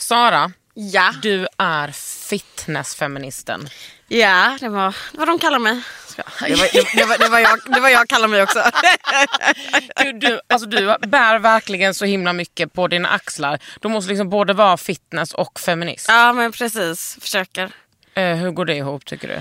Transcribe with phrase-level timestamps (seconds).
[0.00, 1.88] Sara, Ja, du är
[2.28, 3.68] fitnessfeministen.
[4.08, 5.82] ja det var vad de kallar mig.
[6.16, 8.62] Det var, det, det, var, det, var jag, det var jag kallar mig också.
[9.96, 13.58] Du, du, alltså du bär verkligen så himla mycket på dina axlar.
[13.80, 16.06] Du måste liksom både vara fitness och feminist.
[16.08, 17.70] Ja men precis, försöker.
[18.14, 19.40] Eh, hur går det ihop tycker du?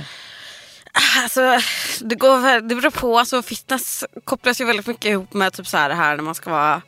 [1.21, 1.59] Alltså,
[2.01, 3.19] det, går, det beror på.
[3.19, 6.35] Alltså, fitness kopplas ju väldigt mycket ihop med typ så här, det här när man
[6.35, 6.81] ska vara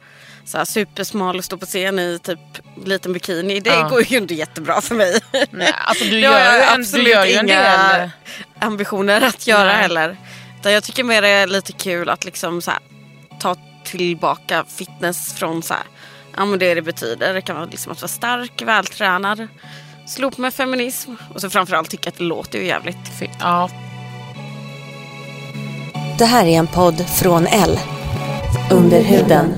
[0.52, 2.40] så här, supersmal och stå på scen i typ
[2.86, 3.60] liten bikini.
[3.60, 3.88] Det Ja.
[3.90, 5.20] går ju inte jättebra för mig.
[5.52, 7.62] Nej, alltså du gör ju jag en, du absolut gör ju en inga
[7.98, 8.10] del...
[8.60, 9.76] ambitioner att göra Nej.
[9.76, 10.18] heller.
[10.60, 12.80] Utan jag tycker mer det är lite kul att liksom så här,
[13.40, 15.84] ta tillbaka fitness från så här,
[16.38, 17.34] ja men det det betyder.
[17.34, 19.48] Det kan vara liksom att vara stark, vältränad,
[20.08, 22.98] slå upp med feminism och så framförallt tycka att det låter ju jävligt.
[23.20, 23.70] Fi- Ja,
[26.18, 27.80] Det här är en podd från L.
[28.72, 29.54] Under huden.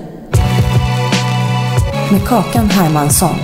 [2.14, 3.36] Med Kakan Hermansson.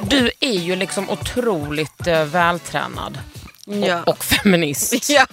[0.00, 3.18] du är ju liksom otroligt eh, vältränad.
[3.64, 4.02] Ja.
[4.02, 5.08] Och, och feminist.
[5.10, 5.26] Ja,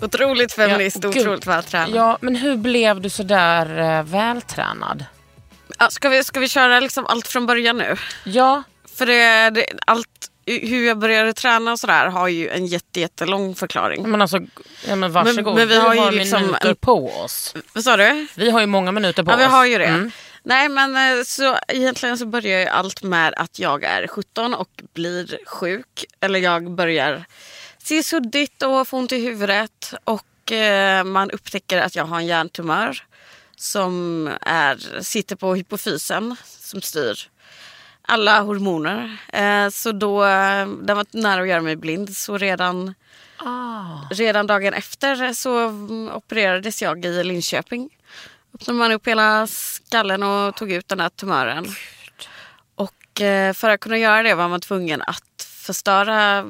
[0.00, 1.94] otroligt feminist Ja, och otroligt vältränad.
[1.94, 5.04] Ja, men hur blev du så där eh, vältränad?
[5.78, 7.96] Ja, ska, vi, ska vi köra liksom allt från början nu?
[8.24, 8.62] Ja,
[8.94, 10.17] För det, det, allt,
[10.48, 14.10] hur jag började träna och sådär har ju en jätte, jättelång förklaring.
[14.10, 14.40] men alltså,
[14.88, 15.44] ja, men varsågod.
[15.44, 17.54] Men- men vi har ju liksom minuter en- på oss.
[17.72, 18.26] Vad sa du?
[18.34, 19.40] Vi har ju många minuter på Ja, oss.
[19.40, 19.84] vi har ju det.
[19.86, 20.10] Mm.
[20.42, 24.70] Nej, men eh, så egentligen så börjar ju allt med att jag är 17 och
[24.94, 26.04] blir sjuk.
[26.20, 27.24] Eller jag börjar
[27.82, 29.94] se suddigt och få ont i huvudet.
[30.04, 33.02] Och eh, man upptäcker att jag har en hjärntumör
[33.56, 37.28] som är, sitter på hypofysen som styr
[38.08, 39.18] alla hormoner.
[39.32, 42.16] Eh, så då, eh, den var nära att göra mig blind.
[42.16, 42.94] Så redan,
[44.10, 47.90] redan dagen efter så mm, opererades jag i Linköping.
[48.54, 51.66] Öppnade man upp hela skallen och tog ut den här tumören.
[52.74, 56.46] Och eh, för att kunna göra det var man tvungen att förstöra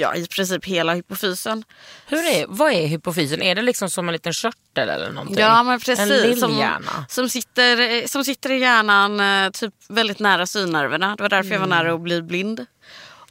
[0.00, 1.64] ja, i princip hela hypofysen.
[2.06, 3.42] Hur är, vad är hypofysen?
[3.42, 5.38] Är det liksom som en liten körtel eller någonting?
[5.38, 6.10] Ja men precis.
[6.10, 7.06] En som, lillhjärna?
[7.08, 11.16] som, sitter, som sitter i hjärnan eh, typ väldigt nära synnerverna.
[11.16, 12.66] Det var därför jag var nära att bli blind.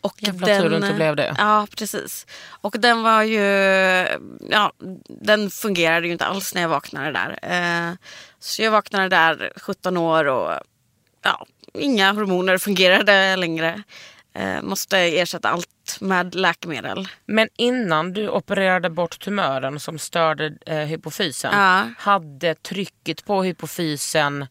[0.02, 0.36] Och Mm.
[0.36, 1.36] Jävla tur du inte blev det.
[1.38, 2.26] Ja precis.
[2.62, 3.42] Och den var ju,
[4.50, 4.72] ja
[5.08, 7.40] den fungerade ju inte alls när jag vaknade där.
[7.42, 7.94] Eh,
[8.40, 10.60] så jag vaknade där 17 år och
[11.24, 13.84] ja, inga hormoner fungerade längre.
[14.40, 17.08] Eh, måste ersätta allt med läkemedel.
[17.26, 21.90] Men innan du opererade bort tumören som störde eh, hypofysen, Ja.
[21.98, 24.46] hade trycket på hypofysen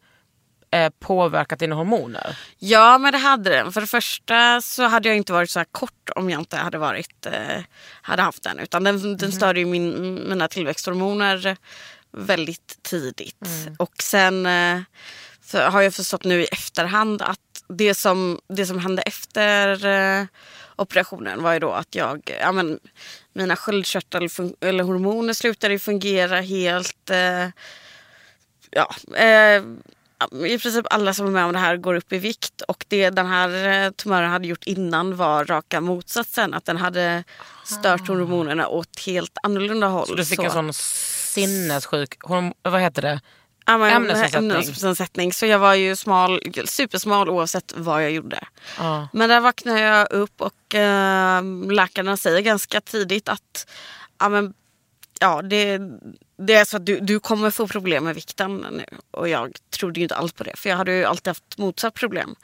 [0.71, 2.39] eh, påverkat dina hormoner?
[2.59, 3.73] Ja, men det hade den.
[3.73, 6.79] För det första så hade jag inte varit så här kort om jag inte hade,
[6.79, 7.63] varit, eh,
[8.03, 8.59] hade haft den.
[8.59, 11.57] Utan den, den störde ju min, mina tillväxthormoner
[12.13, 13.45] väldigt tidigt.
[13.79, 14.81] Och sen eh,
[15.53, 20.27] har jag förstått nu i efterhand att det som, det som hände efter eh,
[20.77, 22.79] operationen var ju då att jag, ja men
[23.33, 27.11] mina sköldkörtelhormoner slutade ju fungera helt.
[27.11, 27.49] Eh,
[28.71, 29.63] ja, eh,
[30.47, 33.11] i princip alla som är med om det här går upp i vikt och det
[33.11, 36.55] den här eh, tumören hade gjort innan var raka motsatsen.
[36.55, 37.25] Att den hade
[37.65, 40.07] stört hormonerna åt helt annorlunda håll.
[40.07, 43.21] Så du fick en sån sinnessjuk, horm- vad heter det?
[43.77, 44.51] Men, ämnesomsättning.
[44.51, 45.33] ämnesomsättning.
[45.33, 48.41] Så jag var ju smal, supersmal oavsett vad jag gjorde.
[48.79, 49.09] Ja.
[49.13, 53.67] Men där vaknade jag upp och eh, läkarna säger ganska tidigt att
[54.19, 54.55] ja, men,
[55.21, 55.81] ja, det,
[56.39, 58.85] det är så att du, du kommer få problem med vikten nu.
[59.11, 60.57] Och jag trodde ju inte alls på det.
[60.57, 62.35] För jag hade ju alltid haft motsatt problem.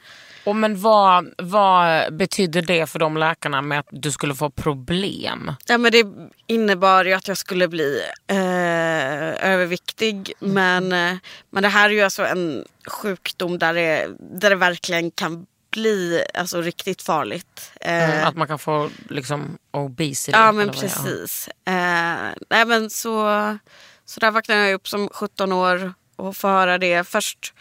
[0.45, 5.51] Och men vad, vad betyder det för de läkarna med att du skulle få problem?
[5.67, 6.05] Ja, men det
[6.47, 10.33] innebar ju att jag skulle bli eh, överviktig.
[10.39, 11.17] Men, eh,
[11.49, 16.23] men det här är ju alltså en sjukdom där det, där det verkligen kan bli
[16.33, 17.71] alltså, riktigt farligt.
[17.81, 20.37] Eh, Mm, att man kan få liksom obesity?
[20.37, 21.49] Ja men precis.
[21.65, 23.57] Eh, nej men så,
[24.05, 27.07] så där vaknade jag upp som 17 år och får höra det.
[27.07, 27.53] Först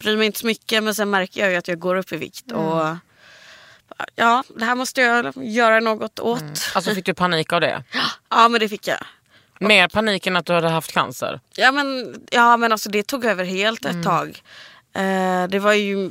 [0.00, 2.16] bryr mig inte så mycket men sen märker jag ju att jag går upp i
[2.16, 2.50] vikt.
[2.50, 2.62] Mm.
[2.62, 2.96] Och
[4.14, 6.42] ja, det här måste jag göra något åt.
[6.74, 7.84] Alltså fick du panik av det?
[8.32, 8.98] Ja men det fick jag.
[9.60, 11.40] Mer panik än att du hade haft cancer?
[11.54, 14.42] Ja men, ja, men alltså det tog över helt ett tag.
[14.92, 16.10] Eh, det var ju,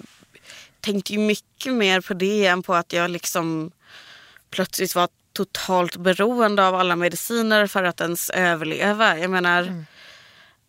[0.82, 3.72] tänkte ju mycket mer på det än på att jag liksom
[4.50, 9.18] plötsligt var totalt beroende av alla mediciner för att ens överleva.
[9.18, 9.86] Jag menar, men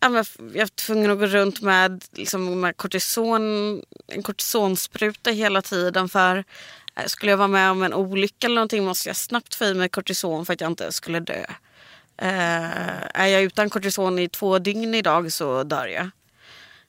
[0.01, 3.41] jag var tvungen att gå runt med, liksom, med kortison,
[4.07, 6.43] en kortisonspruta hela tiden för
[6.95, 9.73] eh, skulle jag vara med om en olycka eller någonting måste jag snabbt få i
[9.73, 11.45] mig kortison för att jag inte skulle dö.
[12.17, 16.09] Eh, är jag utan kortison i två dygn idag så dör jag.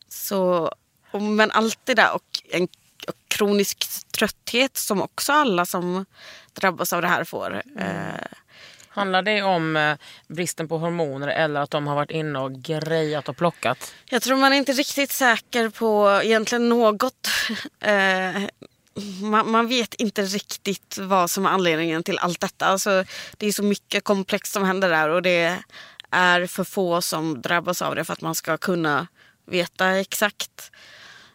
[0.08, 0.72] Så,
[1.10, 2.68] och, men allt det där och en
[3.08, 6.06] och kronisk trötthet som också alla som
[6.52, 7.62] drabbas av det här får.
[7.78, 8.26] Eh,
[8.94, 9.96] Handlar det om eh,
[10.28, 13.94] bristen på hormoner eller att de har varit inne och grejat och plockat?
[14.10, 17.28] jag tror man är inte riktigt säker på egentligen något.
[17.80, 18.42] Eh,
[19.22, 22.66] man, man vet inte riktigt vad som är anledningen till allt detta.
[22.66, 23.04] Alltså,
[23.36, 25.58] det är så mycket komplext som händer där och det
[26.10, 29.06] är för få som drabbas av det för att man ska kunna
[29.46, 30.70] veta exakt.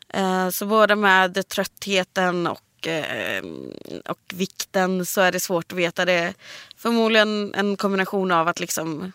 [0.09, 2.61] Eh, så både med tröttheten och,
[4.05, 6.05] och vikten så är det svårt att veta.
[6.05, 6.33] Det är
[6.77, 9.11] förmodligen en kombination av att liksom,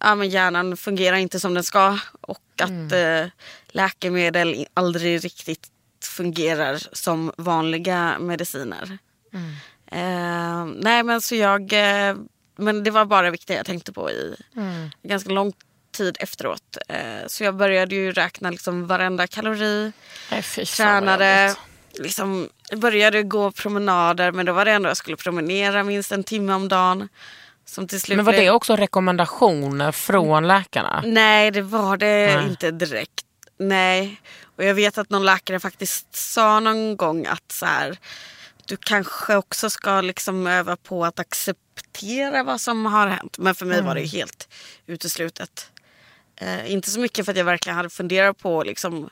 [0.00, 3.26] ja, men hjärnan fungerar inte som den ska och att eh,
[3.68, 5.70] läkemedel aldrig riktigt
[6.02, 8.98] fungerar som vanliga mediciner.
[9.86, 12.16] Eh, nej men så jag, eh,
[12.56, 14.36] men det var bara vikten jag tänkte på i
[15.02, 15.52] ganska lång
[15.92, 16.76] tid efteråt.
[16.88, 19.92] Eh, så jag började ju räkna liksom varenda kalori,
[20.30, 21.54] Nej, tränade.
[21.92, 26.52] Liksom, började gå promenader men då var det ändå jag skulle promenera minst en timme
[26.52, 27.08] om dagen.
[27.64, 31.02] Som till slut Men var det också rekommendationer från läkarna?
[31.06, 32.48] Nej, det var det Nej.
[32.48, 33.24] inte direkt.
[33.58, 34.20] Nej.
[34.56, 37.98] Och jag vet att någon läkare faktiskt sa någon gång att så här,
[38.64, 43.38] du kanske också ska liksom öva på att acceptera vad som har hänt.
[43.38, 44.48] Men för mig var det ju helt
[44.86, 45.70] uteslutet.
[46.36, 49.10] Eh, inte så mycket för att jag verkligen hade funderat på liksom,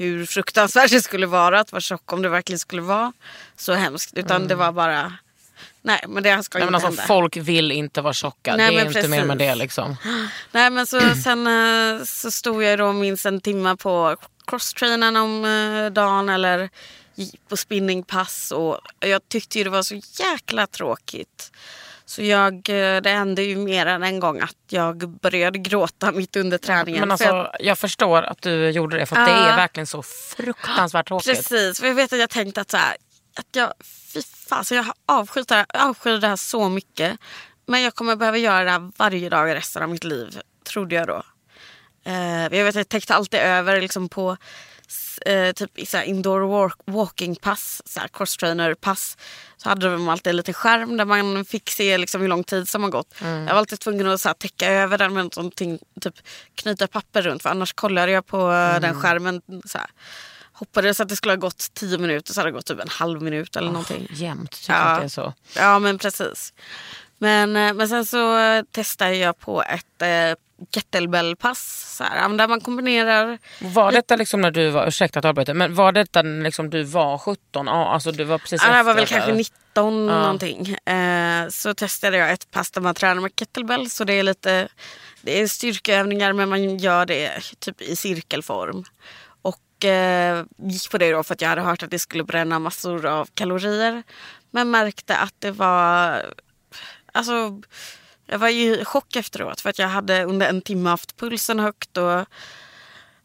[0.00, 3.12] hur fruktansvärt det skulle vara att vara tjock om det verkligen skulle vara
[3.56, 4.14] så hemskt.
[4.14, 5.12] Utan det var bara,
[5.82, 7.02] nej men det ska Nej, inte alltså, hända.
[7.02, 8.56] folk vill inte vara tjocka.
[8.56, 9.54] Nej, det är inte mer med det.
[9.54, 9.96] Liksom.
[10.52, 14.16] Nej men så, sen eh, så stod jag då minst en timme på
[14.46, 16.70] crosstrainern om eh, dagen eller
[17.48, 21.52] på spinningpass och jag tyckte ju det var så jäkla tråkigt.
[22.10, 26.36] Så jag, eh, det hände ju mer än en gång att jag började gråta mitt
[26.36, 27.08] under träningen.
[27.08, 29.86] Men För jag- alltså, jag förstår att du gjorde det för att det är verkligen
[29.86, 31.26] så fruktansvärt tråkigt.
[31.36, 32.96] Precis, för jag vet att jag tänkte att så här,
[33.36, 33.72] att jag,
[34.12, 37.18] fy fan, så jag har avskytt det här, avskyr det här så mycket.
[37.66, 41.06] Men jag kommer behöva göra det här varje dag resten av mitt liv, trodde jag
[41.06, 41.22] då.
[42.04, 44.36] Eh, jag vet att jag täckte alltid över liksom på
[45.26, 49.16] eh, typ i så här indoor walk, walking pass, så här cross trainer pass.
[49.56, 52.68] Så hade de alltid en liten skärm där man fick se liksom hur lång tid
[52.68, 53.14] som har gått.
[53.20, 56.14] Jag var alltid tvungen att så här, täcka över den med någonting, typ
[56.54, 59.42] knyta papper runt för annars kollade jag på eh, den skärmen.
[59.64, 59.86] Så här.
[60.52, 63.22] Hoppades att det skulle ha gått tio minuter så hade det gått typ en halv
[63.22, 64.08] minut eller någonting.
[64.10, 64.98] Jämt tycker Ja.
[64.98, 65.34] det är så.
[65.56, 66.52] Ja men precis.
[67.18, 70.38] Men, eh, men sen så eh, testade jag på ett eh,
[70.70, 71.94] kettlebellpass.
[71.96, 73.38] Så här, ja, där man kombinerar.
[73.60, 76.70] Var detta liksom när du var, ursäkta att jag avbryter, men var detta när liksom
[76.70, 77.66] du var 17?
[77.66, 79.36] Ja, alltså du var precis Ja, här var väl kanske där.
[79.36, 80.74] 19 någonting.
[80.74, 83.90] Eh, så testade jag ett pass där man tränar med kettlebell.
[83.90, 84.68] Så det är lite
[85.22, 88.84] det är styrkeövningar men man gör det typ i cirkelform.
[89.42, 92.58] Och eh, gick på det då för att jag hade hört att det skulle bränna
[92.58, 94.02] massor av kalorier.
[94.50, 96.22] Men märkte att det var...
[97.12, 97.62] Alltså,
[98.30, 101.60] jag var ju i chock efteråt för att jag hade under en timme haft pulsen
[101.60, 102.24] högt och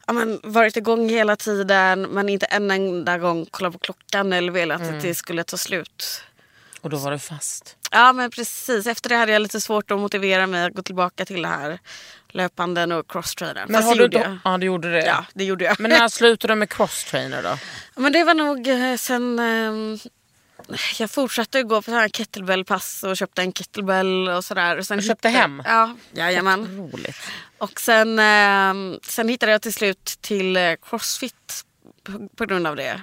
[0.06, 4.52] ja, men, varit igång hela tiden men inte en enda gång kollat på klockan eller
[4.52, 6.22] velat att det skulle ta slut.
[6.80, 7.76] Och då var du fast.
[7.90, 11.24] Ja men precis, efter det hade jag lite svårt att motivera mig att gå tillbaka
[11.24, 11.78] till det här
[12.28, 13.64] löpanden och crosstrainer.
[13.68, 14.38] Men har du gjorde jag.
[14.44, 15.06] Ja, du gjorde det.
[15.06, 15.80] Ja, det gjorde jag.
[15.80, 17.58] Men när slutade du med crosstrainer då?
[18.02, 19.40] men det var nog eh, sen...
[20.98, 24.78] jag fortsatte gå på sådana kettlebellpass och köpte en kettlebell och sådär.
[24.78, 25.62] Och sen Du köpte hittade- hem?
[25.64, 26.76] Ja, jajamän.
[26.92, 27.16] Roligt.
[27.58, 31.64] Och sen, eh, sen hittade jag till slut till eh, crossfit
[32.02, 33.00] på, på grund av det.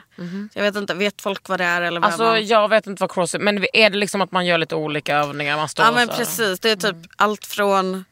[0.54, 2.48] Jag vet inte, vet folk vad det är eller vad Alltså man...
[2.48, 5.58] jag vet inte vad crossfit men är det liksom att man gör lite olika övningar?
[5.58, 8.06] Man står Ja och men precis, det är typ allt från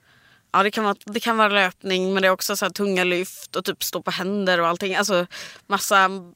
[0.54, 3.04] Ja, det, kan vara, det kan vara löpning men det är också så här tunga
[3.04, 4.96] lyft och typ stå på händer och allting.
[4.96, 5.26] Alltså
[5.68, 6.34] massa mm,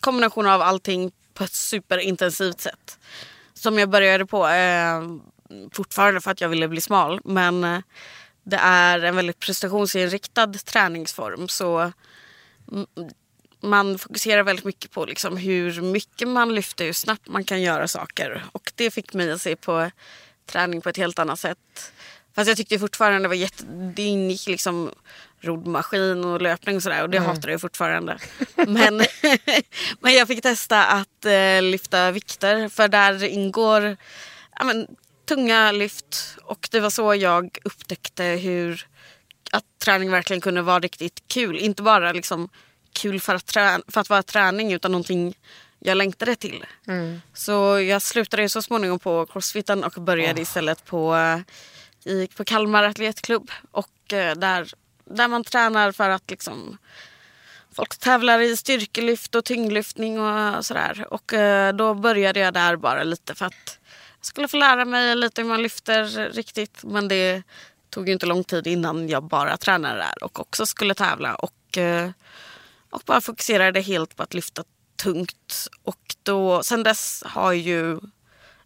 [0.00, 2.98] kombinationer av allting på ett superintensivt sätt.
[3.54, 5.02] Som jag började på eh,
[5.72, 7.20] fortfarande för att jag ville bli smal.
[7.24, 7.80] Men eh,
[8.42, 11.48] det är en väldigt prestationsinriktad träningsform.
[11.48, 11.92] Så
[13.60, 17.88] man fokuserar väldigt mycket på liksom hur mycket man lyfter, hur snabbt man kan göra
[17.88, 18.44] saker.
[18.52, 19.90] Och det fick mig att se på
[20.46, 21.92] träning på ett helt annat sätt.
[22.34, 23.64] Fast jag tyckte fortfarande det var jätte...
[23.94, 24.90] Det ingick liksom
[25.44, 28.18] roddmaskin och löpning och sådär och det hatar jag fortfarande.
[28.56, 28.96] Men,
[30.00, 33.96] men jag fick testa att eh, lyfta vikter för där ingår
[34.58, 34.86] ja, men,
[35.28, 38.86] tunga lyft och det var så jag upptäckte hur
[39.52, 41.58] att träning verkligen kunde vara riktigt kul.
[41.58, 42.48] Inte bara liksom
[42.92, 45.34] kul för att, trä- för att vara träning utan någonting
[45.78, 46.64] jag längtade till.
[47.34, 51.38] Så jag slutade ju så småningom på crossfiten och började istället på, eh,
[52.12, 53.50] gick på Kalmar atletklubb.
[53.70, 54.72] Och eh, där,
[55.04, 56.78] där man tränar för att liksom
[57.76, 61.06] Folk tävlar i styrkelyft och tyngdlyftning och sådär.
[61.10, 63.78] Och eh, då började jag där bara lite för att
[64.18, 66.84] jag skulle få lära mig lite hur man lyfter riktigt.
[66.84, 67.42] Men det
[67.90, 71.34] tog ju inte lång tid innan jag bara tränade där och också skulle tävla.
[71.34, 72.10] Och, eh,
[72.90, 74.64] och bara fokuserade helt på att lyfta
[74.96, 75.68] tungt.
[75.82, 78.00] Och då, sen dess har ju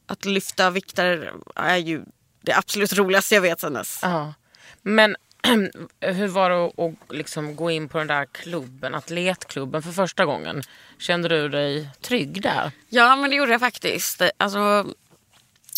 [0.07, 2.05] att lyfta vikter är ju
[2.43, 3.99] det absolut roligaste jag vet sen dess.
[4.03, 4.35] Ja.
[4.83, 5.17] Men
[6.01, 10.63] hur var det att, liksom gå in på den där klubben, atletklubben för första gången?
[10.99, 12.73] Kände du dig trygg där?
[12.89, 14.23] Ja, men det gjorde jag faktiskt.
[14.37, 14.87] Alltså,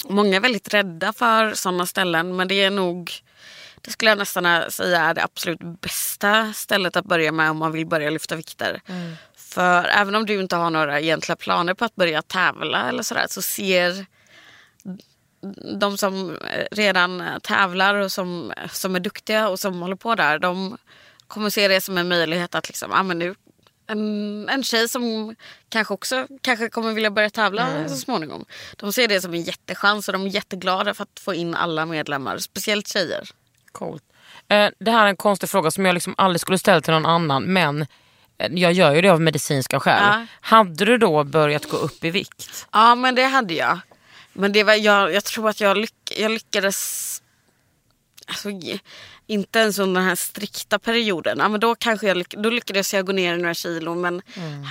[0.05, 3.13] många är väldigt rädda för sådana ställen, men det är nog
[3.83, 7.73] det skulle jag nästan säga är det absolut bästa stället att börja med om man
[7.73, 8.81] vill börja lyfta vikter.
[9.37, 13.27] För även om du inte har några egentliga planer på att börja tävla eller sådär
[13.29, 14.07] så ser
[15.81, 16.39] de som
[16.71, 20.77] redan tävlar och som, som är duktiga och som håller på där, de
[21.27, 23.35] kommer se det som en möjlighet att liksom, ah, men nu,
[23.87, 25.35] en, en tjej som
[25.69, 28.45] kanske också kanske kommer vilja börja tävla så småningom.
[28.77, 31.87] De ser det som en jättechans och de är jätteglada för att få in alla
[31.87, 33.29] medlemmar, speciellt tjejer.
[33.73, 34.03] Coolt.
[34.49, 37.07] Eh, det här är en konstig fråga som jag liksom aldrig skulle ställa till någon
[37.07, 37.87] annan men
[38.39, 40.03] eh, jag gör ju det av medicinska skäl.
[40.03, 40.27] Ja.
[40.41, 42.67] Hade du då börjat gå upp i vikt?
[42.73, 43.79] Ja men det hade jag.
[44.33, 47.23] Men det var, jag, jag tror att jag, lyck, jag lyckades
[48.27, 48.49] alltså,
[49.27, 51.39] inte ens under den här strikta perioden.
[51.39, 54.23] Ja, men då, kanske jag, då lyckades jag gå ner några kilo men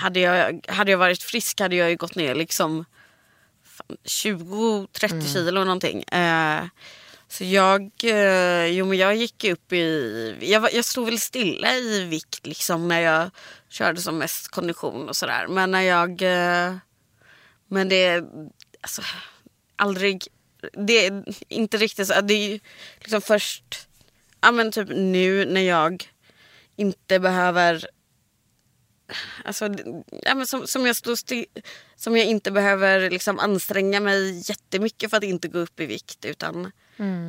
[0.02, 2.86] hade, jag, hade jag varit frisk hade jag ju gått ner liksom
[3.64, 6.04] fan, 20-30 kilo någonting.
[6.04, 6.64] Eh,
[7.28, 12.04] så jag, eh, jo, men jag gick upp i, jag, jag stod väl stilla i
[12.04, 13.30] vikt liksom när jag
[13.70, 15.48] körde som mest kondition och sådär.
[15.48, 16.76] Men när jag eh,
[17.68, 18.24] men det
[18.82, 19.02] alltså,
[19.80, 20.28] aldrig...
[20.74, 22.22] Det är inte riktigt så.
[22.22, 22.60] Det är ju
[23.00, 23.88] liksom först...
[24.42, 26.10] Ja men typ nu när jag
[26.76, 27.90] inte behöver...
[29.46, 29.70] Alltså,
[30.24, 31.46] ja, men som, som, jag sti,
[31.96, 36.26] som jag inte behöver liksom anstränga mig jättemycket för att inte gå upp i vikt.
[36.26, 36.72] Utan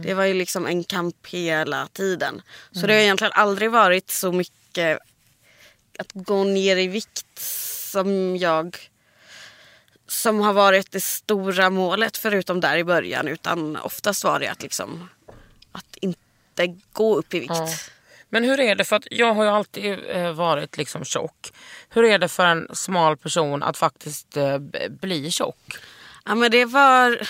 [0.03, 2.43] Det var ju liksom en kamp hela tiden.
[2.73, 4.99] Så det har egentligen aldrig varit så mycket
[5.99, 7.39] att gå ner i vikt
[7.93, 8.77] som jag
[10.11, 14.63] som har varit det stora målet förutom där i början utan oftast var det att
[14.63, 15.09] liksom
[15.73, 17.53] att inte gå upp i vikt.
[17.55, 17.69] Ja.
[18.29, 21.53] Men hur är det, för att jag har ju alltid eh, varit liksom tjock.
[21.89, 25.77] Hur är det för en smal person att faktiskt eh, bli tjock?
[26.25, 27.29] Ja men det var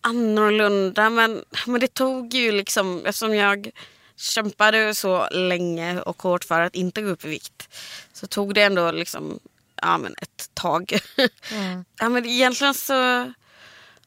[0.00, 3.70] annorlunda men, men det tog ju liksom eftersom jag
[4.16, 7.68] kämpade så länge och hårt för att inte gå upp i vikt
[8.12, 9.40] så tog det ändå liksom
[9.82, 10.98] ja, men ett tag.
[12.00, 13.32] ja, men egentligen så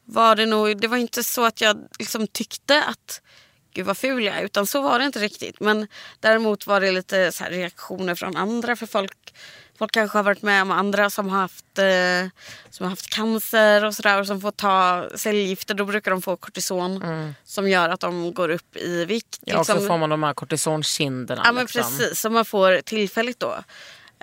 [0.04, 3.20] var det nog, det var inte så att jag liksom tyckte att
[3.74, 5.60] gud vad ful jag är utan så var det inte riktigt.
[5.60, 5.86] Men
[6.20, 9.32] däremot var det lite reaktioner från andra för folk
[9.80, 12.30] Folk kanske har varit med om andra som har haft, eh,
[12.70, 15.74] som har haft cancer och sådär och som får ta cellgifter.
[15.74, 17.04] Då brukar de få kortison
[17.44, 19.38] som gör att de går upp i vikt.
[19.44, 19.88] Ja, och så liksom.
[19.88, 21.42] får man de här kortisonkinderna.
[21.44, 21.82] Ja men liksom.
[21.82, 23.52] precis, som man får tillfälligt då.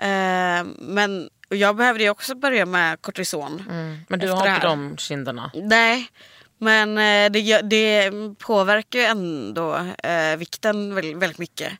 [0.04, 3.64] Eh, men och jag behövde ju också börja med kortison.
[3.70, 3.98] Mm.
[4.08, 5.50] Men du har inte de kinderna?
[5.54, 6.10] Nej,
[6.58, 11.72] men eh, det, det påverkar ju ändå eh, vikten väldigt, väldigt mycket.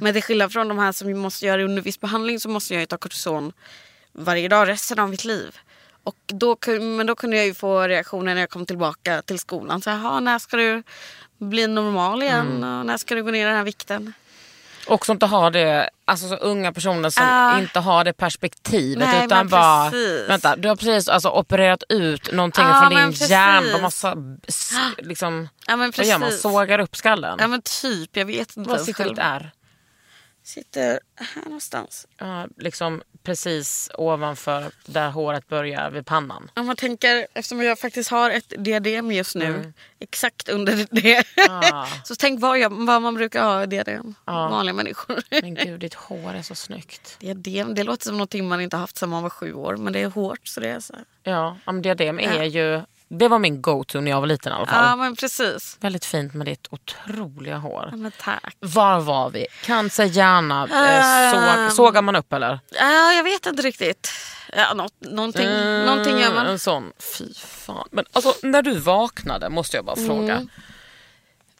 [0.00, 2.80] Men till skillnad från de här som måste göra under viss behandling så måste jag
[2.80, 3.52] ju ta kortison
[4.12, 5.58] varje dag resten av mitt liv.
[6.02, 9.82] Och då, men då kunde jag ju få reaktioner när jag kom tillbaka till skolan.
[9.82, 10.82] Så här, när ska du
[11.38, 12.56] bli normal igen?
[12.56, 12.78] Mm.
[12.78, 14.12] Och när ska du gå ner i den här vikten?
[14.86, 17.58] Också inte ha det, alltså så unga personer som Ah.
[17.58, 20.28] inte har det perspektivet Nej, utan bara, precis.
[20.28, 23.30] vänta du har precis alltså, opererat ut någonting Ja, från din precis.
[23.30, 23.90] hjärna.
[24.48, 26.28] S- liksom, Ja men vad gör man?
[26.28, 26.42] precis.
[26.42, 27.36] Sågar upp skallen?
[27.40, 29.14] Ja men typ, jag vet inte ens sitter själv.
[29.14, 29.50] ditt R?
[30.46, 32.06] Sitter här någonstans.
[32.18, 36.50] Ja, liksom precis ovanför där håret börjar vid pannan.
[36.54, 39.72] Om man tänker, eftersom jag faktiskt har ett diadem just nu, Mm.
[39.98, 41.24] exakt under det.
[41.50, 41.86] Ah.
[42.04, 44.14] så tänk vad, jag, vad man brukar ha i diadem.
[44.24, 44.48] Ja.
[44.48, 45.22] Vanliga människor.
[45.30, 47.16] Men gud, ditt hår är så snyggt.
[47.20, 49.76] diadem, det låter som någonting man inte haft sedan man var sju år.
[49.76, 51.04] Men det är hårt så det är så här.
[51.22, 54.56] Ja, ja, men diadem är ju, det var min go-to när jag var liten i
[54.56, 54.84] alla fall.
[54.84, 55.76] Ja men precis.
[55.80, 57.88] Väldigt fint med ditt otroliga hår.
[57.90, 58.56] Ja, men tack.
[58.60, 59.46] Var var vi?
[59.64, 60.68] Kan säga gärna.
[60.70, 61.70] Eh, Ehm.
[61.70, 62.60] såg, sågar man upp eller?
[62.70, 64.10] Ja, jag vet inte riktigt.
[64.52, 65.48] Ja, nå, någonting,
[65.86, 66.46] någonting gör Mm, man.
[66.46, 67.88] En sån, fy fan.
[67.90, 70.34] Men alltså när du vaknade måste jag bara fråga.
[70.34, 70.48] Mm.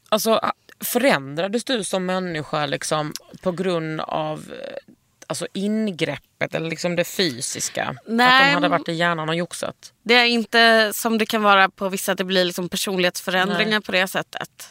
[0.09, 0.41] Alltså
[0.79, 4.93] förändrades du som människa liksom på grund av eh,
[5.27, 7.83] alltså ingreppet eller liksom det fysiska?
[7.83, 9.93] Att Nej, de hade varit i hjärnan och joxat?
[10.03, 13.91] Det är inte som det kan vara på vissa, att det blir liksom personlighetsförändringar på
[13.91, 14.69] det sättet.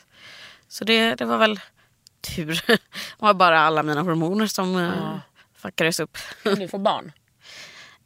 [0.69, 1.61] Så det, det var väl
[2.21, 2.63] tur.
[2.67, 2.79] Det
[3.19, 5.21] var bara alla mina hormoner som ja.
[5.57, 6.19] fuckades upp.
[6.43, 7.13] Kan du få barn?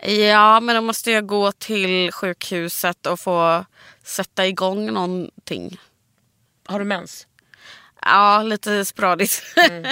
[0.02, 3.64] Ja, men då måste jag gå till sjukhuset och få
[4.02, 5.80] sätta igång någonting.
[6.66, 7.26] Har du mens?
[8.02, 9.44] Ja, lite sporadiskt.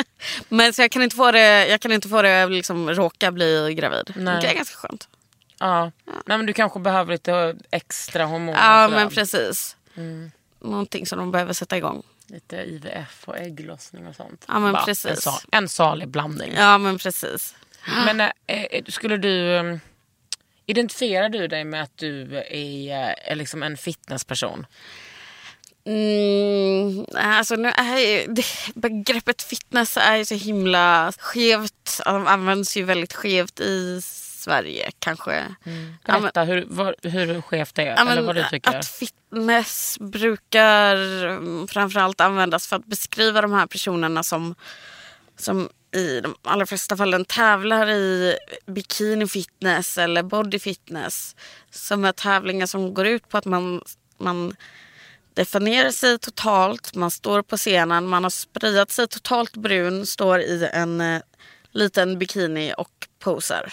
[0.49, 3.75] men så jag kan inte få det, jag kan inte få det liksom råka bli
[3.75, 4.13] gravid.
[4.17, 4.41] Nej.
[4.43, 5.09] Det är ganska skönt.
[5.59, 5.83] Ja.
[6.07, 8.59] Nej, men du kanske behöver lite extra hormoner.
[8.83, 9.77] Ja, men precis.
[10.61, 12.03] Någonting som de behöver sätta igång.
[12.27, 14.45] Lite IVF och ägglossning och sånt.
[14.49, 15.11] Ja, men Bara precis.
[15.11, 16.53] En, sal, en salig blandning.
[16.57, 17.55] Ja, men precis.
[18.07, 19.57] Men eh, skulle du...
[19.57, 19.77] eh,
[20.67, 24.67] Identifierar du dig med att du är, eh, är liksom en fitnessperson?
[25.89, 32.01] Mm, alltså nu är det, begreppet fitness är ju så himla skevt.
[32.05, 35.45] Det används ju väldigt skevt i Sverige kanske.
[35.65, 37.87] Men- Berätta hur, vad, hur skevt det är.
[37.97, 38.77] Ja, eller vad du tycker.
[38.77, 44.55] Att fitness brukar mm, framförallt användas för att beskriva de här personerna som,
[45.37, 51.37] som i de allra flesta fallen tävlar i bikini fitness eller body fitness.
[51.71, 53.83] Som är tävlingar som går ut på att man,
[54.19, 54.57] man
[55.39, 60.69] definierar sig totalt, man står på scenen, man har sprayat sig totalt brun, står i
[60.73, 61.21] en eh,
[61.73, 63.73] liten bikini och posar.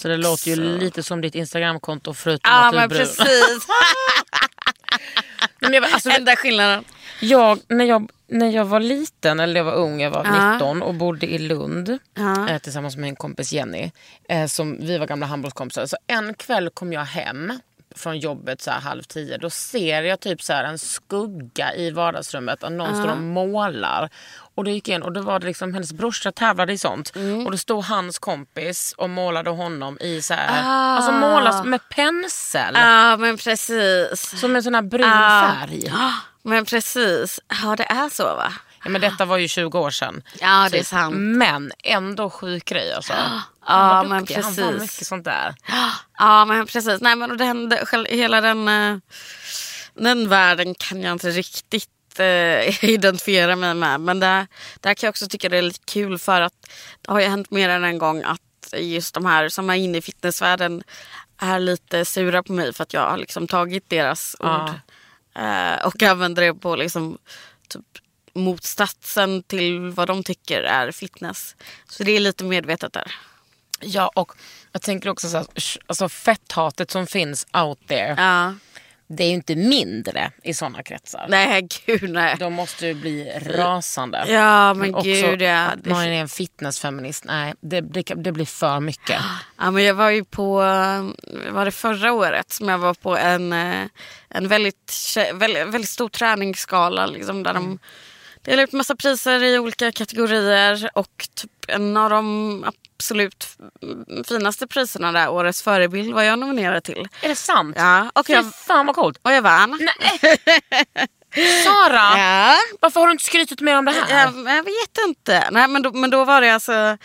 [0.00, 2.98] Så det låter ju lite som ditt Instagramkonto förutom Ja att du är brun.
[2.98, 3.66] precis.
[5.60, 6.84] Men jag, alltså, Enda skillnaden.
[7.20, 10.52] jag, när, jag, när jag var liten, eller jag var ung, jag var Ja.
[10.52, 12.48] 19 och bodde i Lund Ja.
[12.48, 13.90] eh, tillsammans med min kompis Jenny.
[14.28, 15.86] Eh, som, vi var gamla handbollskompisar.
[15.86, 17.58] Så en kväll kom jag hem
[17.98, 19.38] från jobbet så halv tio.
[19.38, 24.08] Då ser jag typ så en skugga i vardagsrummet och någon står och målar.
[24.54, 27.16] Och då gick jag in och då var det liksom hennes brorsa tävlade i sånt.
[27.16, 27.46] Mm.
[27.46, 30.96] Och då stod hans kompis och målade honom i så här, Ah.
[30.96, 32.74] alltså målas med pensel.
[32.74, 34.40] Ja men precis.
[34.40, 35.50] Som en sån här brun Ah.
[35.60, 35.92] färg.
[36.44, 37.40] Men precis.
[37.62, 38.52] Ja det är så va?
[38.84, 40.22] Ja, men detta var ju 20 år sedan.
[40.40, 40.86] Ja det är Typ.
[40.86, 41.14] sant.
[41.16, 43.12] Men ändå sjuk grej alltså.
[43.66, 44.34] Ja men duktig.
[44.34, 44.80] Han var precis.
[44.80, 45.54] mycket sånt där.
[46.18, 47.00] Ja men precis.
[47.00, 47.72] Nej men den,
[48.08, 48.96] hela den, eh,
[49.94, 54.00] den världen kan jag inte riktigt eh, identifiera mig med.
[54.00, 54.46] Men där,
[54.80, 56.54] där kan jag också tycka det är lite kul för att
[57.02, 58.40] det har ju hänt mer än en gång att
[58.76, 60.82] just de här som är inne i fitnessvärlden
[61.38, 64.62] är lite sura på mig för att jag har liksom tagit deras Ja.
[64.64, 64.70] ord
[65.42, 67.18] eh, och använder det på liksom
[67.68, 67.82] typ
[68.34, 71.56] motsatsen till vad de tycker är fitness.
[71.88, 73.14] Så det är lite medvetet där.
[73.80, 74.32] Ja och
[74.72, 75.46] jag tänker också så här,
[75.86, 78.14] alltså fetthatet som finns out there.
[78.18, 78.54] Ja.
[79.16, 81.26] Det är ju inte mindre i sådana kretsar.
[81.28, 82.36] Nej gud nej.
[82.38, 84.24] De måste ju bli rasande.
[84.28, 85.66] Ja men också gud ja.
[85.66, 87.24] att någon är en fitnessfeminist.
[87.24, 89.20] Nej, det, det, det blir för mycket.
[89.58, 93.16] ja men jag var ju på, eh, var det förra året som jag var på
[93.16, 93.86] en, eh,
[94.28, 97.06] en väldigt, väldigt, väldigt stor träningsskala.
[97.06, 97.78] Liksom, där de
[98.42, 102.64] delar ut massa priser i olika kategorier och typ en av de
[102.96, 103.48] absolut
[104.28, 107.08] finaste priserna där, Årets förebild, var jag nominerad till.
[107.22, 107.76] Är det sant?
[107.78, 109.18] Ja, och Fy jag, fan vad coolt.
[109.22, 109.78] och jag vann.
[111.64, 112.56] Sara, Ja.
[112.80, 114.08] varför har du inte skrytit mer om det här?
[114.24, 115.48] Jag, jag vet inte.
[115.50, 116.96] Nej, men, då, men då var det alltså...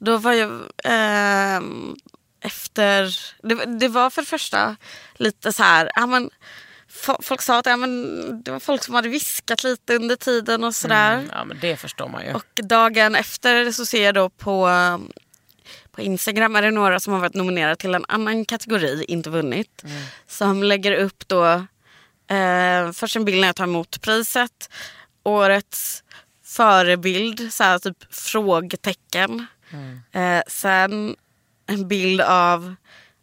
[0.00, 0.60] Då var jag...
[0.84, 1.94] ehm,
[2.40, 3.16] efter...
[3.48, 4.76] Det, det var för det första
[5.16, 5.90] lite så här...
[5.94, 6.30] Ja, men,
[7.22, 10.74] folk sa att ja, men, det var folk som hade viskat lite under tiden och
[10.74, 11.24] sådär.
[11.32, 12.32] Ja men det förstår man ju.
[12.32, 14.68] Och dagen efter så ser jag då på,
[15.90, 19.84] på Instagram är det några som har varit nominerade till en annan kategori, inte vunnit.
[20.26, 21.44] Som lägger upp då
[22.34, 24.70] eh, först en bild när jag tar emot priset.
[25.22, 26.02] Årets
[26.44, 29.46] förebild, så här typ frågetecken.
[30.12, 31.16] Eh, sen
[31.66, 32.74] en bild av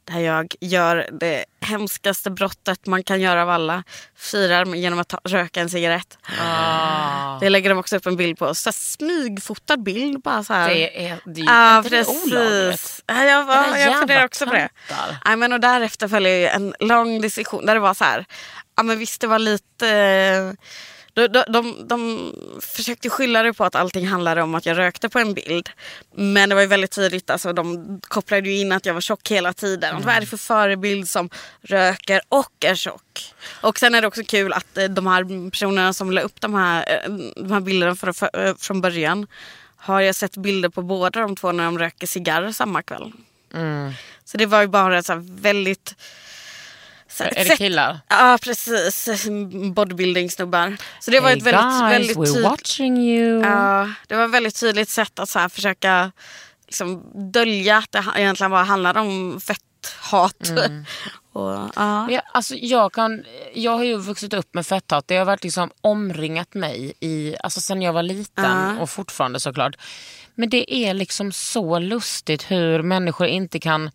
[0.05, 3.83] där jag gör det hemskaste brottet man kan göra av alla.
[4.15, 6.17] Firar genom att ta, röka en cigarett.
[6.41, 7.39] Ah.
[7.39, 8.55] Det lägger de också upp en bild på.
[8.55, 10.69] Så smygfotad bild bara så här.
[10.69, 13.01] Det är, det är inte det olagligt.
[13.05, 14.69] Ja, jag, jag funderar också på det.
[15.25, 18.25] Nej, men och därefter följer en lång diskussion där det var så här.
[18.75, 20.55] Ja, men visst, det var lite...
[21.13, 25.09] De, de, de, de försökte skylla det på att allting handlade om att jag rökte
[25.09, 25.69] på en bild.
[26.15, 29.31] Men det var ju väldigt tydligt, alltså, de kopplade ju in att jag var tjock
[29.31, 30.01] hela tiden.
[30.05, 31.29] Vad är det för förebild som
[31.61, 33.33] röker och är tjock?
[33.61, 36.53] Och sen är det också kul att eh, de här personerna som la upp de
[36.53, 39.27] här, eh, de här bilderna för, för, eh, från början
[39.77, 43.11] har jag sett bilder på båda de två när de röker cigarr samma kväll.
[43.53, 43.93] Mm.
[44.25, 45.95] Så det var ju bara så väldigt...
[47.13, 47.99] Så Är det killar?
[48.09, 49.07] Ja precis,
[49.73, 50.77] bodybuilding-snubbar.
[50.99, 53.41] Så det var Hey ett väldigt, guys, väldigt we're watching you.
[53.41, 56.11] Ja, det var ett väldigt tydligt sätt att så här försöka
[56.65, 60.49] liksom, dölja att det egentligen bara handlade om fetthat.
[60.49, 60.85] Mm.
[61.33, 61.69] Och.
[61.75, 63.23] Men Jag, alltså jag, kan,
[63.53, 65.07] jag har ju vuxit upp med fetthat.
[65.07, 68.79] Det har varit liksom omringat mig i, alltså sen jag var liten Ja.
[68.81, 69.75] och fortfarande såklart.
[70.35, 73.91] Men det är liksom så lustigt hur människor inte kan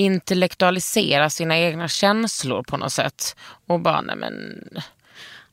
[0.00, 3.36] intellektualisera sina egna känslor på något sätt.
[3.66, 4.32] Och bara, nej men...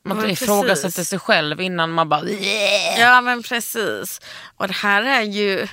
[0.02, 1.08] Man Men ifrågasätter precis.
[1.08, 2.28] sig själv innan man bara...
[2.98, 4.20] ja men precis.
[4.56, 5.68] Och det här är ju...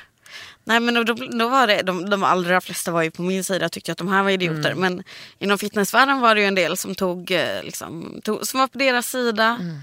[0.63, 3.65] Nej men då, då var det, de, de allra flesta var ju på min sida
[3.65, 4.71] och tyckte att de här var idioter.
[4.71, 4.79] Mm.
[4.79, 5.03] Men
[5.39, 8.77] inom fitnessvärlden var det ju en del som tog, eh, liksom, tog som var på
[8.77, 9.59] deras sida.
[9.59, 9.81] Mm.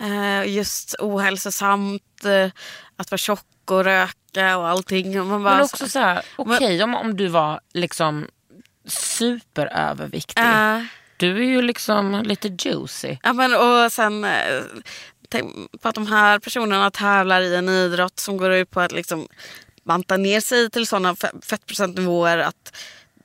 [0.00, 2.50] Eh, just ohälsosamt, eh,
[2.96, 5.20] att vara tjock och röka och allting.
[5.20, 8.26] Och man bara, Men också så här, okej om, om du var liksom
[8.86, 10.42] superöverviktig.
[10.42, 10.80] Eh,
[11.16, 13.16] Du är ju liksom lite juicy.
[13.22, 14.62] Ja, men, och sen eh,
[15.28, 18.92] tänk på att de här personerna tävlar i en idrott som går ut på att
[18.92, 19.28] liksom
[19.84, 22.76] banta ner sig till sådana fe- fettprocentnivåer att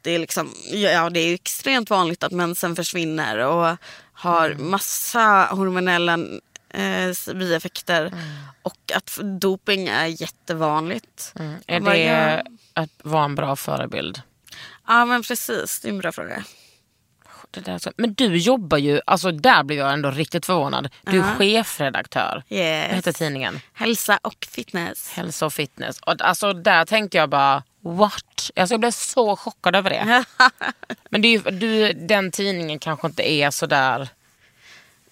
[0.01, 3.77] det är, liksom, ja, det är extremt vanligt att mensen försvinner och
[4.13, 6.17] har massa hormonella
[6.75, 8.11] eh, bieffekter.
[8.61, 11.33] Och att doping är jättevanligt.
[11.67, 14.21] Är Jag bara, det att vara en bra förebild?
[14.87, 16.43] Ja men precis, det är en bra fråga.
[17.51, 20.89] Där, så- men du jobbar ju, alltså där blev jag ändå riktigt förvånad.
[21.03, 21.35] Du är Ja.
[21.37, 22.43] chefredaktör.
[22.49, 22.87] Yes.
[22.87, 23.59] Vad heter tidningen?
[23.73, 25.11] Hälsa och fitness.
[25.13, 25.99] Hälsa och fitness.
[25.99, 28.51] Och alltså där tänkte jag bara, what?
[28.55, 30.23] Alltså jag blev så chockad över det.
[31.09, 34.09] Men det är ju, du, den tidningen kanske inte är sådär...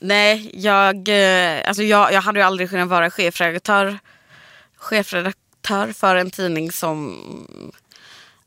[0.05, 3.99] Nej, jag, eh, alltså jag, jag hade ju aldrig kunnat vara chefredaktör,
[4.75, 7.17] chefredaktör för en tidning som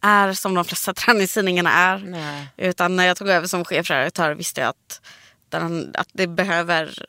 [0.01, 1.99] är som de flesta träningstidningarna är.
[1.99, 2.47] Nej.
[2.57, 5.01] Utan när jag tog över som chefredaktör visste jag att,
[5.49, 7.07] den, att det behöver,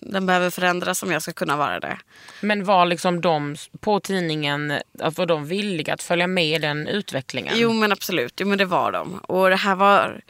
[0.00, 1.98] den behöver förändras om jag ska kunna vara det.
[2.40, 7.54] Men var liksom de på tidningen, var de villiga att följa med i den utvecklingen?
[7.56, 9.18] Jo men absolut, jo, men det var de.
[9.18, 10.20] Och det här var,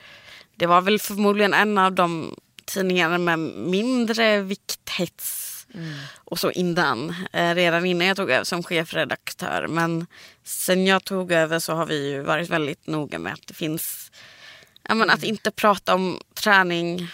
[0.56, 2.34] det var väl förmodligen en av de
[2.66, 5.66] tidningarna med mindre vikthets
[6.14, 7.14] och så innan.
[7.33, 9.66] Eh, redan innan jag tog över som chefredaktör.
[9.68, 10.07] Men
[10.44, 14.12] sen jag tog över så har vi ju varit väldigt noga med att det finns,
[14.88, 17.09] ja, men att inte prata om träning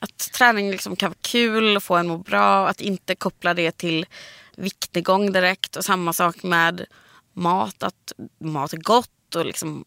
[0.00, 2.68] att träning liksom kan vara kul och få en att må bra.
[2.68, 4.06] Att inte koppla det till
[4.56, 5.76] viktnedgång direkt.
[5.76, 6.86] Och samma sak med
[7.32, 7.82] mat.
[7.82, 9.84] Att mat är gott och liksom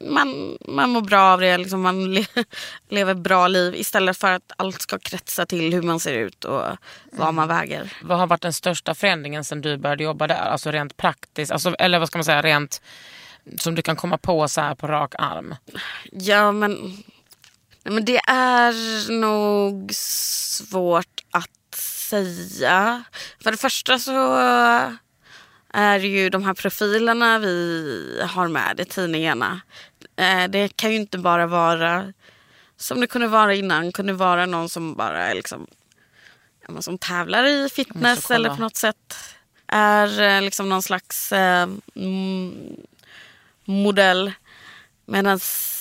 [0.00, 1.58] man, man mår bra av det.
[1.58, 2.24] Liksom man le,
[2.88, 6.44] lever ett bra liv istället för att allt ska kretsa till hur man ser ut
[6.44, 6.62] och
[7.12, 7.92] vad man väger.
[8.02, 10.34] Vad har varit den största förändringen sen du började jobba där?
[10.34, 12.82] Alltså rent praktiskt, alltså, eller vad ska man säga, rent
[13.58, 15.54] som du kan komma på så här på rak arm?
[16.12, 16.72] Ja men,
[17.82, 21.74] nej, men det är nog svårt att
[22.10, 23.04] säga.
[23.42, 24.38] För det första så
[25.74, 29.60] är det ju de här profilerna vi har med i tidningarna.
[30.16, 32.12] Eh, Det kan ju inte bara vara
[32.76, 33.92] som det kunde vara innan.
[33.92, 35.66] kunde vara någon som bara liksom,
[36.80, 39.16] som tävlar i fitness eller på något sätt
[39.66, 42.76] är eh, liksom någon slags eh, mm,
[43.64, 44.32] modell.
[45.06, 45.40] Medan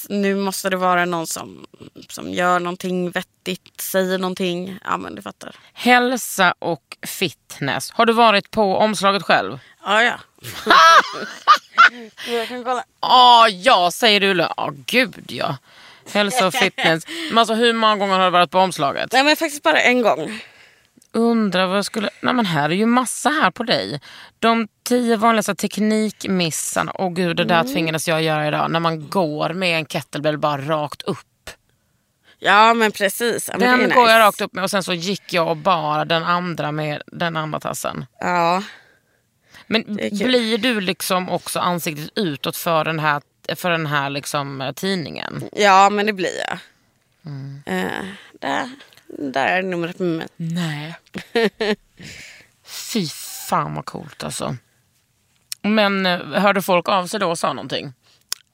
[0.09, 1.65] nu måste det vara någon som,
[2.09, 4.79] som gör någonting vettigt, säger någonting.
[4.83, 5.55] Ja men du fattar.
[5.73, 7.91] Hälsa och fitness.
[7.91, 9.59] Har du varit på omslaget själv?
[9.85, 10.19] Ja ja.
[12.33, 12.83] jag kan kolla.
[13.01, 14.47] Ja, ja säger du.
[14.57, 15.57] Ja, gud ja.
[16.11, 17.03] Hälsa och fitness.
[17.29, 19.11] Men alltså hur många gånger har du varit på omslaget?
[19.11, 20.41] Nej men faktiskt bara en gång.
[21.13, 22.09] Undrar vad jag skulle...
[22.21, 24.01] Nej men här är ju massa här på dig.
[24.39, 26.91] De tio vanligaste teknikmissarna.
[26.95, 27.73] Åh gud, det där Mm.
[27.73, 28.71] tvingades jag göra idag.
[28.71, 31.17] När man går med en kettlebell bara rakt upp.
[32.39, 33.49] Ja men precis.
[33.53, 33.99] Ja, Den går nice.
[33.99, 37.37] jag rakt upp med och sen så gick jag och bara den andra med den
[37.37, 38.05] andra tassen.
[38.19, 38.63] Ja.
[39.67, 43.21] Men blir du liksom också ansiktet utåt för den här,
[43.55, 45.43] för den här liksom, eh, tidningen?
[45.51, 46.57] ja men det blir jag.
[47.25, 47.61] Mm.
[47.65, 48.05] Eh,
[48.41, 48.69] där,
[49.17, 50.27] där är numret med mig.
[50.35, 50.95] Nej.
[52.65, 53.07] Fy
[53.49, 54.55] fan vad coolt alltså.
[55.61, 57.93] Men eh, hörde folk av sig då och sa någonting?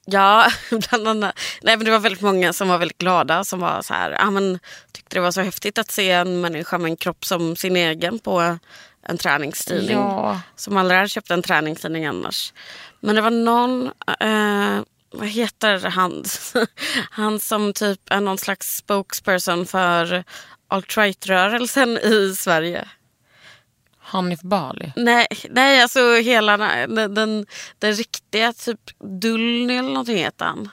[0.04, 1.38] Ja, bland annat.
[1.62, 3.44] Nej, men det var väldigt många som var väldigt glada.
[3.44, 4.58] Som var så här, ah, men,
[4.92, 8.18] tyckte det var så häftigt att se en människa med en kropp som sin egen
[8.18, 8.58] på
[9.02, 9.96] en träningstidning.
[9.96, 10.40] Ja.
[10.56, 12.52] Som aldrig hade köpt en träningstidning annars.
[13.00, 16.24] Men det var någon, eh, vad heter han?
[17.10, 20.24] han som typ är någon slags spokesperson för
[20.68, 22.88] alt-right-rörelsen i Sverige.
[23.98, 24.92] Hanif Bali?
[24.96, 27.46] Nej, nej alltså hela den, den,
[27.78, 28.80] den riktiga typ
[29.20, 30.68] Dullny eller någonting heter han.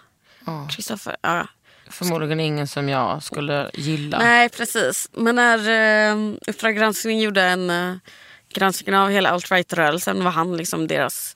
[0.46, 0.68] Ja.
[0.72, 1.48] Christopher, ja.
[1.90, 4.20] Förmodligen ingen som jag skulle gilla.
[4.20, 5.10] Nej, precis.
[5.14, 5.58] Men när
[6.16, 7.96] uh, Uppdrag granskning gjorde en uh,
[8.54, 11.36] granskning av hela alt-right-rörelsen var han liksom deras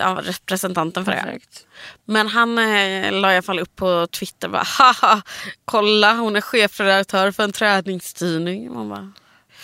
[0.00, 1.18] representanten för det.
[1.22, 1.66] Perfekt.
[2.04, 5.22] Men han eh, la i alla fall upp på Twitter bara haha,
[5.64, 8.74] kolla hon är chefredaktör för en träningstidning.
[8.74, 9.12] Man bara,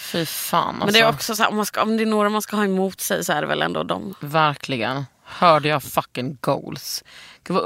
[0.00, 0.84] Fy fan alltså.
[0.84, 2.56] Men det är också så här, om, man ska, om det är några man ska
[2.56, 4.14] ha emot sig så är det väl ändå dem.
[4.20, 5.04] Verkligen.
[5.24, 7.04] Hörde jag fucking goals.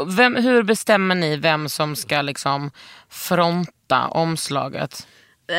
[0.07, 2.71] Vem, hur bestämmer ni vem som ska liksom
[3.09, 5.07] fronta omslaget?
[5.49, 5.57] Eh,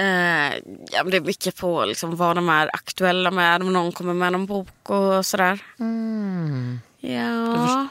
[0.92, 3.62] ja, det är mycket på liksom, vad de är aktuella med.
[3.62, 5.60] Om någon kommer med någon bok och sådär.
[7.14, 7.88] Ja.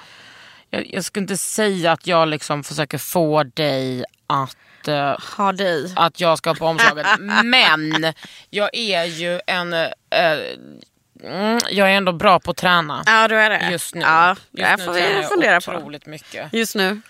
[0.70, 5.92] Jag, jag skulle inte säga att jag liksom försöker få dig att, eh, Ha dig.
[5.96, 7.06] att jag ska på omslaget.
[7.44, 8.12] Men
[8.50, 9.72] jag är ju en...
[9.72, 9.88] eh,
[11.24, 13.02] mm, jag är ändå bra på att träna.
[13.06, 13.68] Ja, du är det.
[13.70, 14.00] Just nu.
[14.00, 15.72] Ja, Just det nu får tränar vi jag fundera på.
[15.72, 16.52] otroligt mycket.
[16.52, 17.00] Just nu.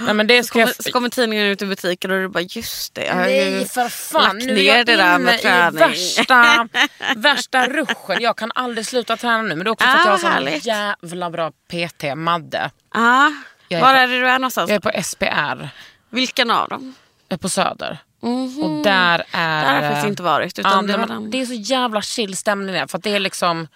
[0.00, 0.66] Nej, men det Så ska jag...
[0.68, 3.04] kommer, så kommer tidningen ut i butiken och du bara just det.
[3.04, 5.42] Jag har ju Nej för fan, lagt nu är jag det där med inne i
[5.42, 5.78] träning.
[5.78, 6.68] värsta,
[7.16, 8.16] värsta ruschen.
[8.22, 10.18] Jag kan aldrig sluta träna nu men det är också för att Ah, jag har
[10.18, 10.66] sån härligt.
[10.66, 12.70] jävla bra PT, Madde.
[12.94, 14.70] Jag är Var på- är det du är någonstans?
[14.70, 15.68] Jag är på SPR,
[16.10, 16.94] Vilken av dem?
[17.28, 17.98] jag är på Söder.
[18.22, 18.62] Mhm.
[18.62, 19.62] Och där är...
[19.64, 20.58] Där har jag faktiskt inte varit.
[20.58, 22.86] Utan Ja, det, var det är så jävla chill stämning där.
[22.86, 23.68] För att det är liksom...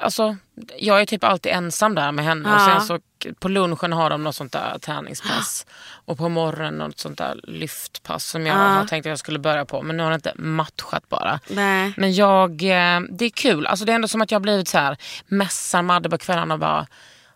[0.00, 0.36] Alltså,
[0.78, 2.48] jag är typ alltid ensam där med henne.
[2.54, 2.66] Och Ja.
[2.66, 2.98] sen så
[3.40, 5.66] på lunchen har de något sånt där träningspass.
[6.04, 8.60] Och på morgonen något sånt där lyftpass som jag Ja.
[8.60, 9.82] har tänkt att jag skulle börja på.
[9.82, 11.40] Men nu har det inte matchat bara.
[11.48, 11.92] Nej.
[11.96, 13.66] Men jag, eh, det är kul.
[13.66, 16.54] Alltså det är ändå som att jag har blivit så här mässar Madde på kvällarna
[16.54, 16.86] och bara,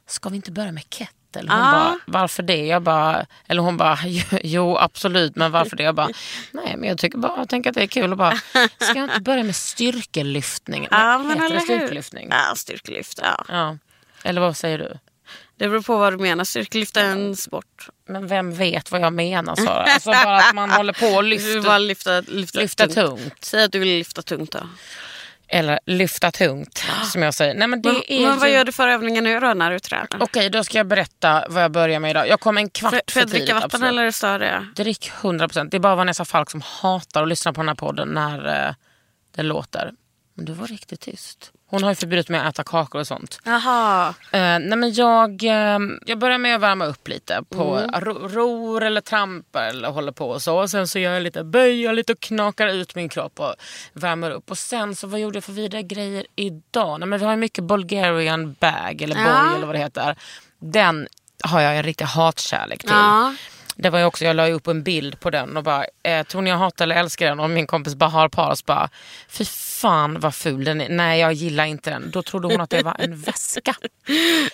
[0.07, 0.91] ska vi inte börja med
[1.33, 1.51] kettle?
[1.53, 1.73] Hon Ja.
[1.73, 2.67] bara, varför det?
[2.67, 3.99] Jag bara, eller hon bara,
[4.43, 5.83] jo absolut men varför det?
[5.83, 6.09] Jag bara,
[6.51, 8.37] nej men jag tycker bara, jag tänker att det är kul och bara,
[8.81, 10.89] ska jag inte börja med styrkelyftning?
[10.91, 12.29] Nej, men heter eller det styrkelyftning?
[12.31, 13.21] Ja, styrkelyft.
[13.23, 13.45] Ja.
[13.49, 13.77] Ja.
[14.25, 14.99] Eller vad säger du?
[15.57, 16.45] Det beror på vad du menar.
[16.45, 17.89] Styrkelyft är en sport.
[18.09, 19.83] Men vem vet vad jag menar Sara?
[19.85, 23.45] Alltså bara att man håller på och Du vill lyfter, bara lyfta, lyfta, lyfta tungt.
[23.45, 24.59] Säg att du vill lyfta tungt då.
[25.55, 27.55] Eller lyfta tungt som jag säger.
[27.55, 29.71] Nej men det Men, är men vad ju- gör du för övningar nu då när
[29.71, 30.09] du tränar?
[30.21, 32.29] Okej, då ska jag berätta vad jag börjar med idag.
[32.29, 33.41] Jag kom en kvart Får för, får jag tidigt.
[33.41, 33.91] dricka vatten absolut.
[33.91, 34.67] eller stör det?
[34.77, 35.69] Drick 100%.
[35.71, 38.75] Det är bara Vanessa Falk som hatar att lyssna på den här podden när eh,
[39.37, 39.93] det låter.
[40.35, 41.53] Men du var riktigt tyst.
[41.73, 43.41] Hon har ju förbjudit mig att äta kakor och sånt.
[43.45, 44.09] Jaha.
[44.09, 48.01] Eh, nej men jag, eh, jag börjar med att värma upp lite på Mm.
[48.01, 50.59] ro, ror eller trampar eller håller på och så.
[50.59, 53.55] Och sen så gör jag lite böjer lite och knakar ut min kropp och
[53.93, 54.51] värmer upp.
[54.51, 57.01] Och sen så vad gjorde jag för vidare grejer idag?
[57.01, 59.55] Nej, men vi har ju mycket Bulgarian bag eller Ja.
[59.57, 60.17] eller vad det heter.
[60.59, 61.09] Den
[61.45, 62.91] har jag en riktig hatkärlek till.
[62.91, 63.35] Ja.
[63.77, 66.43] Det var ju också, jag la upp en bild på den och bara, eh, tror
[66.43, 67.41] ni jag hatar eller älskar den?
[67.41, 68.89] Och min kompis bara har paus bara,
[69.29, 70.89] fy fan vad ful den är.
[70.89, 72.11] Nej jag gillar inte den.
[72.11, 73.75] Då trodde hon att det var en väska.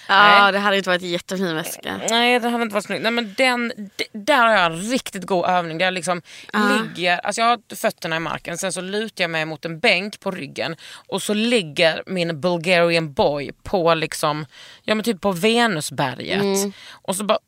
[0.08, 0.52] ja, Nej.
[0.52, 2.00] det hade inte varit en jättefin väska.
[2.10, 3.02] Nej det hade inte varit snyggt.
[3.02, 5.78] Nej, men den, d- där har jag en riktigt god övning.
[5.78, 9.44] Där jag liksom ligger, alltså jag har fötterna i marken, sen så lutar jag mig
[9.44, 10.76] mot en bänk på ryggen.
[11.08, 14.46] Och så ligger min Bulgarian boy på liksom,
[14.82, 16.42] ja men typ på Venusberget.
[17.02, 17.38] Och så bara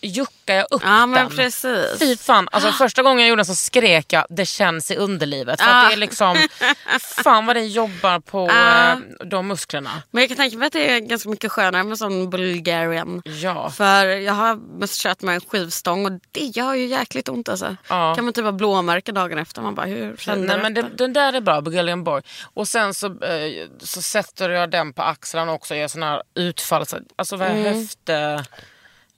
[0.00, 1.36] juckar jag upp Ja, men den.
[1.36, 1.98] precis.
[1.98, 5.60] Fy fan, alltså första gången jag gjorde den så skrek jag det känns i underlivet.
[5.60, 5.82] För Ah.
[5.88, 6.36] det är liksom,
[7.24, 8.92] fan vad den jobbar på Ah.
[8.92, 9.90] eh, de musklerna.
[10.10, 13.22] Men jag kan tänka mig att det är ganska mycket skönare med sån Bulgarian.
[13.24, 13.70] Ja.
[13.70, 17.76] För jag har mest kört med en skivstång och det gör ju jäkligt ont alltså.
[17.88, 18.14] Ja.
[18.14, 19.62] Kan man typ ha blåmärken dagen efter.
[19.62, 22.22] Man bara, hur kände Nej, men det, den där är bra, Bulgarian Boy.
[22.54, 26.22] Och sen så, eh, så sätter jag den på axlarna också och gör såna här
[26.34, 26.86] utfall.
[26.86, 28.08] Så, alltså vad är höft...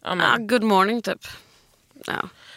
[0.05, 1.27] Ja, Ja, good morning typ.
[2.07, 2.15] Ja.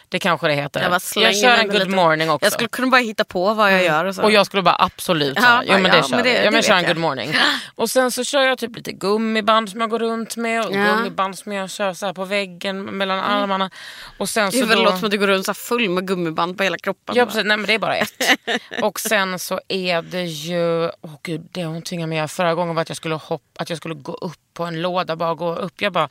[0.08, 0.80] Det kanske det heter.
[0.82, 0.92] Jag,
[1.24, 2.44] Jag, kör en good lite- morning också.
[2.46, 4.04] Jag skulle kunna bara hitta på vad jag gör.
[4.04, 4.22] Och, så.
[4.22, 6.44] Och jag skulle bara absolut Ja, jo, men det ja, kör men det- det ja,
[6.44, 6.88] men vet kör en jag.
[6.94, 7.34] good morning.
[7.74, 10.64] Och sen så kör jag typ lite gummiband som jag går runt med.
[10.66, 10.76] Och Ja.
[10.78, 10.96] Mm.
[10.96, 13.70] gummiband som jag kör så på väggen mellan armarna.
[14.18, 14.82] Och sen så det då...
[14.82, 17.14] låter som att du går runt så full med gummiband på hela kroppen.
[17.16, 18.22] Ja precis, nej men det är bara ett.
[18.82, 22.74] och sen så är det ju, åh gud det hon tvingade mig göra förra gången
[22.74, 25.54] var att jag skulle hoppa, att jag skulle gå upp på en låda, bara gå
[25.54, 25.80] upp.
[25.82, 26.08] Jag bara,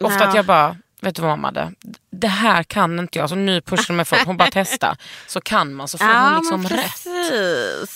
[0.00, 0.28] ofta Ja.
[0.28, 1.72] att jag bara, vet du vad Madde,
[2.10, 3.28] det här kan inte jag.
[3.28, 4.96] Så nu pushar mig folk, hon bara testa.
[5.26, 7.06] Så kan man så får hon liksom men rätt.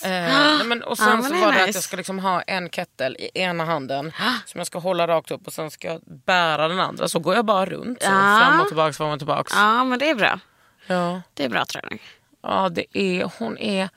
[0.05, 1.65] Eh, men, och sen Ja, men så var det nice.
[1.69, 4.13] att jag ska liksom ha en kettle i ena handen
[4.47, 7.09] som jag ska hålla rakt upp och sen ska jag bära den andra.
[7.09, 8.41] Så går jag bara runt så, Ja.
[8.45, 9.53] fram och tillbaks, fram och tillbaks.
[9.57, 10.39] Ja, men det är bra.
[10.87, 11.23] Ja.
[11.35, 12.03] Det är bra träning.
[12.43, 13.89] Ja, det är, hon är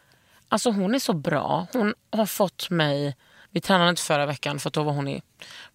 [0.49, 1.67] alltså hon är så bra.
[1.73, 3.15] Hon har fått mig...
[3.51, 5.21] Vi tränade inte förra veckan för då var hon i,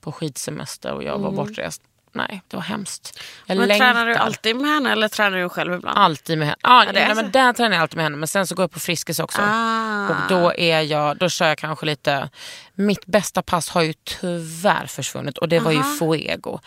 [0.01, 1.83] på skidsemester och jag var bortrest.
[2.12, 3.20] Nej, det var hemskt.
[3.46, 3.59] Jag.
[3.59, 4.25] Men tränar du längtar.
[4.25, 5.98] alltid med henne eller tränar du själv ibland?
[5.98, 6.59] Alltid med henne.
[6.62, 8.16] Ja, det är nej, men där tränar jag alltid med henne.
[8.16, 9.42] Men sen så går jag på Friskis också.
[9.42, 10.09] Ah.
[10.09, 12.29] Och då, är jag, då kör jag kanske lite...
[12.75, 16.59] Mitt bästa pass har ju tyvärr försvunnit och det var ju Fuego.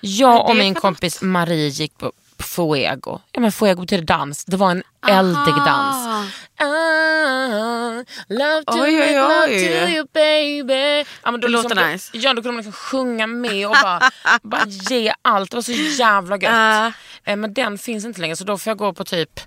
[0.00, 2.12] Jag och min kompis Marie gick på
[2.44, 3.20] Fuego.
[3.32, 4.44] Ja, men Fuego betyder dans.
[4.44, 6.30] Det var en eldig dans.
[6.56, 11.04] Ah, love to Oj, oj, love to you baby.
[11.22, 12.10] Ja, men då Det låter liksom, nice.
[12.12, 14.10] Ja, då kunde man liksom sjunga med och bara,
[14.42, 15.50] bara ge allt.
[15.50, 16.52] Det var så jävla gött.
[16.54, 16.92] Ah.
[17.24, 19.40] Eh, Men den finns inte längre så då får jag gå på typ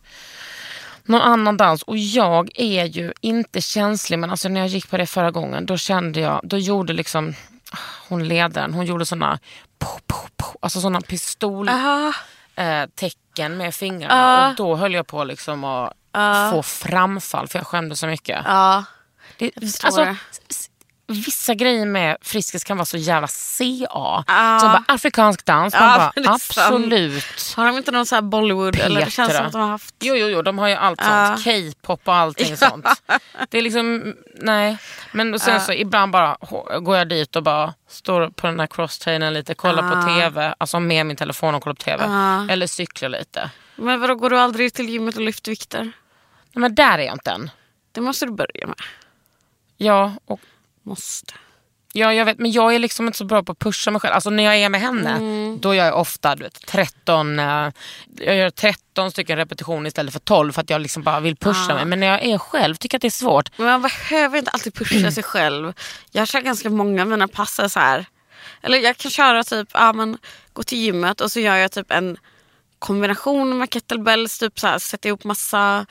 [1.04, 1.84] någon annan dans.
[1.84, 5.66] Och jag är ju inte känslig men alltså när jag gick på det förra gången
[5.66, 7.34] då kände jag, då gjorde liksom
[8.10, 9.40] hon ledaren, hon gjorde såna
[9.80, 12.14] po, po, po, alltså såna pistol Ah.
[12.58, 14.50] Eh, tecken med fingrarna Ah.
[14.50, 15.93] och då höll jag på liksom att
[16.52, 18.41] få framfall för jag skämde så mycket.
[18.46, 18.84] Ja.
[19.38, 19.52] Det,
[19.84, 20.15] alltså, det.
[21.08, 23.63] Vissa grejer med Friskis kan vara så jävla CA.
[24.28, 24.60] Ja.
[24.62, 26.28] Så bara afrikansk dans, man Ja, bara sant.
[26.60, 27.54] absolut.
[27.56, 28.76] Har de inte någon så här Bollywood?
[28.76, 29.96] Eller det känns som att de har haft...
[30.00, 31.43] Jo, jo, jo, de har ju allt sånt.
[31.43, 32.86] K-pop och allting sånt.
[33.50, 34.78] Det är liksom, nej.
[35.12, 36.38] Men sen så ibland bara
[36.80, 40.80] går jag dit och bara står på den här crosstrainern lite, kollar på TV, alltså
[40.80, 42.04] med min telefon och kollar på TV.
[42.54, 43.50] Eller cyklar lite.
[43.76, 45.84] Men vadå, går du aldrig till gymmet och lyfter vikter?
[45.84, 45.91] Nej,
[46.54, 47.52] Men där är jag inte än.
[47.91, 48.76] Det måste du börja med.
[49.78, 50.39] Ja, och
[50.88, 51.34] Måste.
[51.93, 54.13] Ja, jag vet, men jag är liksom inte så bra på att pusha mig själv.
[54.13, 55.60] Alltså när jag är med henne, Mm.
[55.62, 57.71] då gör jag ofta du vet, 13, eh,
[58.19, 61.73] jag gör 13 stycken repetitioner istället för 12 för att jag liksom bara vill pusha
[61.73, 61.86] mig.
[61.86, 63.58] Men när jag är själv tycker jag att det är svårt.
[63.58, 65.73] Men man behöver inte alltid pusha sig själv.
[66.12, 68.06] Jag kör ganska många av mina pass så här.
[68.62, 70.17] Eller jag kan köra typ, ja men
[70.54, 72.17] gå till gymmet och så gör jag typ en
[72.80, 74.39] kombination med kettlebells.
[74.39, 75.86] Typ så här, sätter ihop massa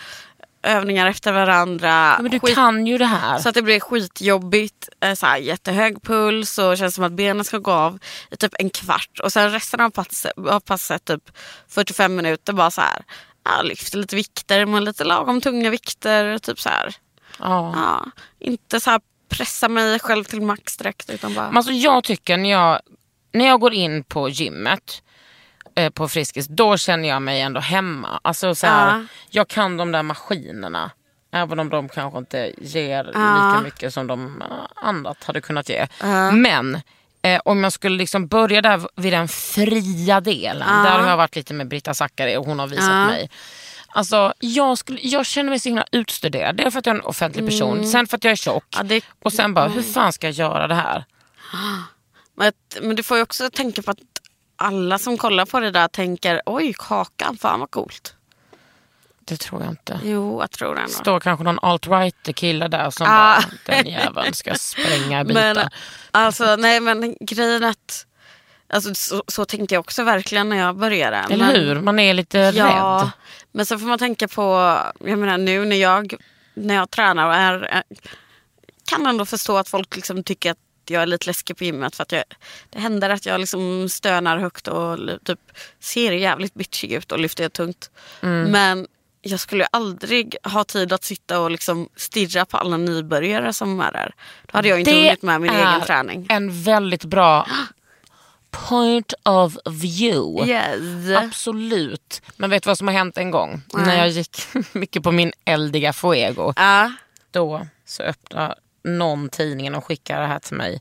[0.67, 1.89] övningar efter varandra.
[2.17, 3.39] Ja, men du Skit- kan ju det här.
[3.39, 7.45] Så att det blir skitjobbigt, eh, så här, jättehög puls och känns som att benen
[7.45, 7.99] ska gå av
[8.31, 9.21] i typ en kvart.
[9.23, 11.23] Och sen resten av passet, av passet typ
[11.69, 13.05] 45 minuter bara så här.
[13.45, 16.39] Ja, lyfter lite vikter med lite lagom tunga vikter.
[16.39, 16.95] Typ så här.
[17.39, 17.73] ja.
[17.77, 18.07] Ja,
[18.39, 21.47] inte så här pressa mig själv till max direkt utan bara...
[21.47, 22.81] Men alltså jag tycker när jag,
[23.33, 25.03] när jag går in på gymmet
[25.77, 28.21] eh, på Friskis, då känner jag mig ändå hemma.
[28.25, 29.05] Alltså så här, Ja.
[29.31, 30.91] Jag kan de där maskinerna.
[31.33, 33.51] Även om de kanske inte ger Ja.
[33.53, 35.87] lika mycket som de eh, annat hade kunnat ge.
[36.33, 36.81] Men
[37.23, 40.83] eh, om jag skulle liksom börja där vid den fria delen.
[40.85, 43.31] Där har jag varit lite med Britta Zackari och hon har visat mig.
[43.89, 46.57] Alltså, jag, skulle, jag känner mig så himla utstuderad.
[46.57, 48.65] Dels för att jag är en offentlig person, sen för att jag är tjock.
[48.77, 51.05] Ja, det- Och sen bara, hur fan ska jag göra det här?
[52.39, 53.99] Men, men du får ju också tänka på att
[54.57, 58.13] alla som kollar på det där tänker oj kakan, fan vad coolt.
[59.21, 60.01] Det tror jag inte.
[60.05, 60.93] Jo, jag tror det ändå.
[60.93, 63.41] står kanske någon alt-right kille där som Ah.
[63.67, 65.55] bara, den jäveln ska spränga bitar.
[65.55, 65.69] Men
[66.11, 68.07] alltså nej men grejen är att
[68.69, 71.17] alltså, så, så tänkte jag också verkligen när jag började.
[71.17, 71.81] Eller men, hur?
[71.81, 73.11] Man är lite Ja, rädd.
[73.53, 76.15] men så får man tänka på, jag menar nu när jag,
[76.55, 77.83] när jag tränar och är, är
[78.85, 80.59] kan ändå förstå att folk liksom tycker att
[80.91, 82.25] jag är lite läskig på gymmet för att jag,
[82.71, 85.41] det händer att jag liksom stönar högt och typ
[85.81, 87.91] ser jävligt bitchig ut och lyfter tungt.
[88.23, 88.51] Mm.
[88.51, 88.87] Men
[89.21, 93.93] jag skulle aldrig ha tid att sitta och liksom stirra på alla nybörjare som är
[93.93, 94.15] där.
[94.47, 96.27] Då hade jag inte hunnit med min egen träning.
[96.29, 97.47] en väldigt bra
[98.51, 100.53] point of view.
[100.53, 101.17] Yes.
[101.17, 102.23] Absolut.
[102.37, 103.63] Men vet du vad som har hänt en gång?
[103.75, 104.41] När jag gick
[104.73, 106.53] mycket på min eldiga Fuego.
[106.57, 106.93] Ja.
[107.31, 108.55] Då så öppnade
[108.87, 110.81] någon tidningen och skickade det här till mig.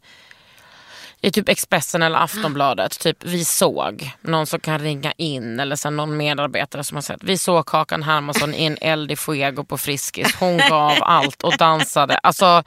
[1.21, 5.95] i typ Expressen eller Aftonbladet, typ vi såg, någon som kan ringa in eller sen
[5.97, 10.35] någon medarbetare som har sett, vi såg Kakan Hermansson i en eldig fuego på Friskis,
[10.39, 12.17] hon gav allt och dansade.
[12.17, 12.63] Alltså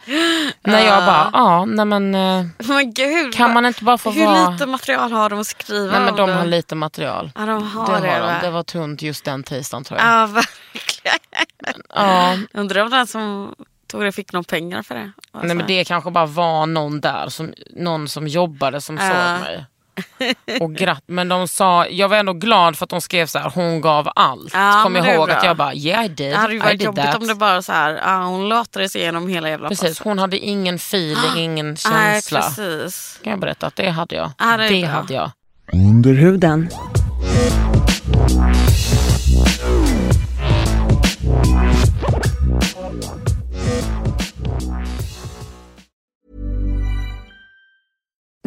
[0.62, 4.26] när jag bara, ja nej men eh, Men gud, kan man inte bara få hur
[4.26, 4.50] vara...
[4.50, 6.34] lite material har de att skriva Nej men de det?
[6.34, 7.30] har lite material.
[7.34, 8.38] Ja, de har det, det, har va?
[8.40, 8.46] de.
[8.46, 10.08] det var tunt just den tisdagen tror jag.
[10.08, 11.82] Ja, verkligen.
[11.94, 13.54] Ja, Undrar om den som
[13.88, 15.10] tog det fick någon pengar för det.
[15.32, 15.46] Alltså.
[15.46, 19.06] nej men det kanske bara var någon där, som, någon som jobbade som såg
[19.40, 19.64] mig.
[20.60, 23.50] Och gratt, men de sa, jag var ändå glad för att de skrev så här,
[23.54, 24.50] hon gav allt.
[24.54, 25.36] Ja, kom ihåg bra.
[25.36, 27.16] att jag bara, yeah I did, Det hade ju varit jobbigt that.
[27.16, 30.04] om det bara så här, ja, hon latade sig igenom hela jävla Precis, passet.
[30.04, 32.40] hon hade ingen feeling, ingen Nej, känsla.
[32.40, 33.20] precis.
[33.24, 34.30] kan jag berätta att det hade jag.
[34.38, 35.30] Ja, det det hade jag.
[35.72, 36.68] Under huden.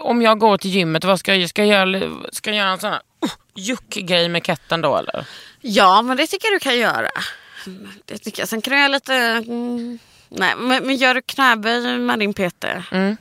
[0.00, 2.80] Om jag går till gymmet, vad ska jag, ska jag, göra, ska jag göra en
[2.80, 5.26] sån här uh, juck-grej med ketten då eller?
[5.60, 7.10] Ja, men det tycker jag du kan göra.
[8.04, 8.48] Det tycker jag.
[8.48, 9.14] Sen kan du göra lite...
[9.14, 9.98] Mm,
[10.28, 12.64] nej, men, men gör du knäböj med din PT.
[12.90, 13.16] Mm.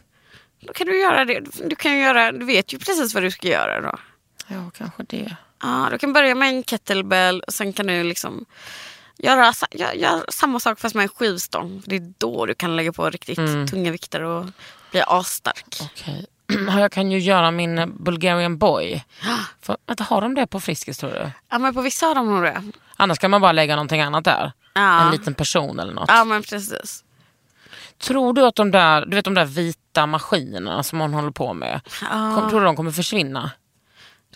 [0.59, 1.41] Då kan du göra det.
[1.65, 3.99] Du, kan göra, du vet ju precis vad du ska göra då.
[4.47, 5.35] Ja, kanske det.
[5.61, 8.45] Ja, du kan börja med en kettlebell och sen kan du liksom
[9.17, 11.81] göra, gör, gör samma sak fast med en skivstång.
[11.85, 14.45] Det är då du kan lägga på riktigt tunga vikter och
[14.91, 15.79] bli asstark.
[15.81, 16.25] Okej.
[16.67, 19.03] Ja, Jag kan ju göra min Bulgarian boy.
[19.61, 21.31] För, vänta, har de det på Friskis tror du?
[21.49, 22.63] Ja, men på vissa har de nog det.
[22.95, 24.51] Annars kan man bara lägga någonting annat där.
[24.73, 25.01] Ja.
[25.01, 26.05] En liten person eller något.
[26.09, 27.03] Ja, men precis.
[27.97, 31.53] Tror du att de där, du vet, de där vita maskinerna som man håller på
[31.53, 33.51] med, kom, tror du de kommer försvinna?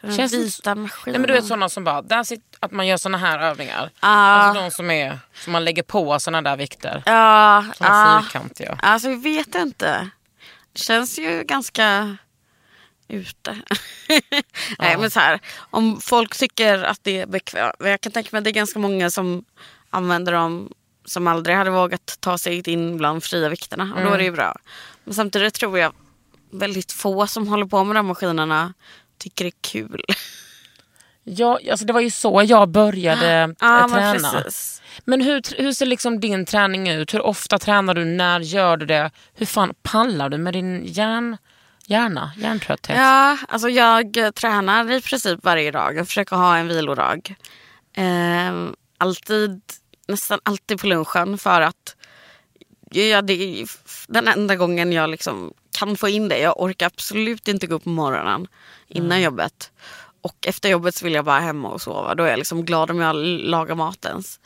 [0.01, 1.21] Den Känns vita Nej, maskinen.
[1.21, 3.89] men du vet sådana som bara, där sitter, att man gör såna här övningar.
[4.01, 4.07] Ja.
[4.07, 7.03] Alltså de som, är, som man lägger på såna där vikter.
[7.05, 8.21] Ja, Såna ja.
[8.23, 8.77] fyrkantiga.
[8.81, 10.09] Alltså jag vet inte.
[10.75, 12.17] Känns ju ganska
[13.07, 13.57] ute.
[14.79, 17.75] Nej men så här, om folk tycker att det är bekvämt.
[17.79, 19.45] Jag kan tänka mig att det är ganska många som
[19.89, 20.73] använder dem
[21.05, 23.93] som aldrig hade vågat ta sig in bland fria vikterna.
[23.95, 24.55] Och då är det ju bra.
[25.03, 25.93] Men samtidigt tror jag
[26.51, 28.73] väldigt få som håller på med de maskinerna
[29.17, 30.03] tycker det är kul.
[31.23, 34.31] Ja, alltså det var ju så jag började Ja eh, men träna.
[34.31, 34.81] precis.
[35.05, 37.13] Men hur, hur ser liksom din träning ut?
[37.13, 38.05] Hur ofta tränar du?
[38.05, 39.11] När gör du det?
[39.33, 41.37] Hur fan pallar du med din hjärn,
[41.85, 42.97] hjärna, hjärntrötthet?
[42.97, 45.95] Ja, alltså jag tränar i princip varje dag.
[45.95, 47.35] Jag försöker ha en vilodag.
[47.95, 49.61] Ehm, alltid,
[50.07, 51.95] nästan alltid på lunchen för att
[52.91, 53.65] ja, det
[54.07, 56.39] den enda gången jag liksom kan få in det.
[56.39, 58.47] Jag orkar absolut inte gå upp på morgonen
[58.87, 59.71] innan jobbet.
[60.23, 62.15] Och efter jobbet så vill jag bara hem och sova.
[62.15, 63.15] Då är jag liksom glad om jag
[63.49, 64.39] lagar mat ens.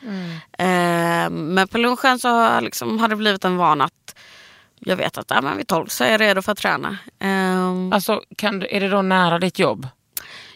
[0.57, 4.15] Ehm, men på lunchen så har, liksom, har det blivit en vana att
[4.79, 6.97] jag vet att ja, men vid tolv så är jag redo för att träna.
[7.19, 9.87] Ehm, Alltså, kan du, är det då nära ditt jobb?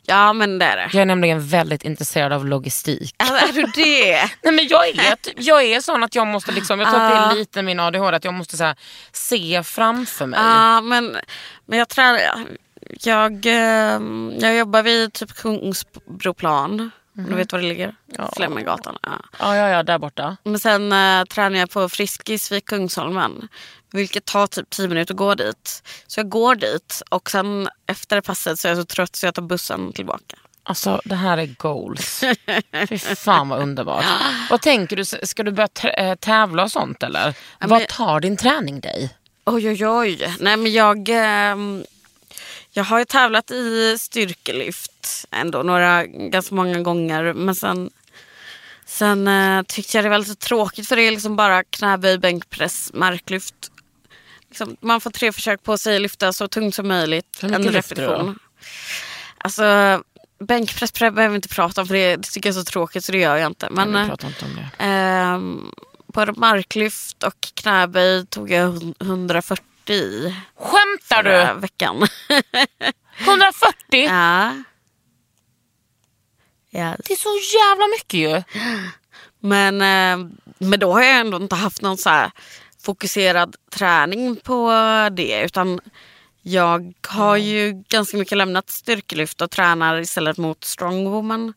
[0.04, 0.90] Ja men det är det.
[0.94, 3.16] Jag är nämligen väldigt intresserad av logistik.
[3.18, 4.18] Alltså, är du det?
[4.44, 7.36] Nej, men jag, är, jag är sån att jag måste, liksom, jag tror att det
[7.36, 8.76] är lite min ADHD, att jag måste så här,
[9.12, 10.40] se framför mig.
[10.40, 11.18] Ja men,
[11.66, 12.20] men jag tränar.
[13.00, 14.02] Jag, eh,
[14.40, 16.92] jag jobbar vid typ Kungsbroplan.
[17.14, 17.96] Du vet var det ligger?
[18.36, 18.98] Flemminggatan.
[19.04, 19.12] Ja.
[19.40, 20.38] Ja, ja, ja, där borta.
[20.44, 23.48] Men sen eh, tränar jag på Friskis vid Kungsholmen.
[23.92, 25.84] Vilket tar typ 10 minuter att gå dit.
[26.08, 29.36] Så jag går dit och sen efter passet så är jag så trött så jag
[29.36, 30.38] tar bussen tillbaka.
[30.64, 32.24] Alltså det här är goals.
[32.90, 34.06] Fy fan vad underbart.
[34.50, 37.34] Vad tänker du, ska du börja eh, tävla och sånt eller?
[37.60, 39.10] men- Vad tar din träning dig?
[39.46, 40.36] Oj oj oj.
[40.40, 41.84] Nej men jag, ehm,
[42.74, 47.34] jag har ju tävlat i styrkelyft ändå några, ganska många gånger.
[47.34, 47.90] Men sen,
[48.86, 52.92] sen eh, tyckte jag det var lite tråkigt för det är liksom bara knäböj, bänkpress,
[52.94, 53.72] marklyft.
[54.50, 57.38] liksom, man får tre försök på sig att lyfta så tungt som möjligt.
[57.42, 58.40] Hur mycket en lyfter du repetition.
[59.38, 59.64] Alltså
[60.40, 63.12] bänkpress behöver vi inte prata om för det, det tycker jag är så tråkigt så
[63.12, 63.68] det gör jag inte.
[63.72, 64.84] Men, vi pratar inte om det.
[64.84, 65.72] Ehm,
[66.08, 68.68] både marklyft och knäböj tog jag
[69.00, 69.30] hun-
[69.86, 71.60] 140 i Skämtar du?
[71.60, 71.96] veckan.
[73.20, 73.74] 140?
[73.92, 74.54] ja.
[76.70, 76.96] ja.
[77.06, 78.44] Det är så jävla mycket ju.
[79.40, 82.32] Men, eh, men då har jag ändå inte haft någon så här
[82.84, 84.72] fokuserad träning på
[85.12, 85.42] det.
[85.42, 85.80] Utan
[86.42, 91.54] jag har ju ganska mycket lämnat styrkelyft och tränar istället mot strongwoman.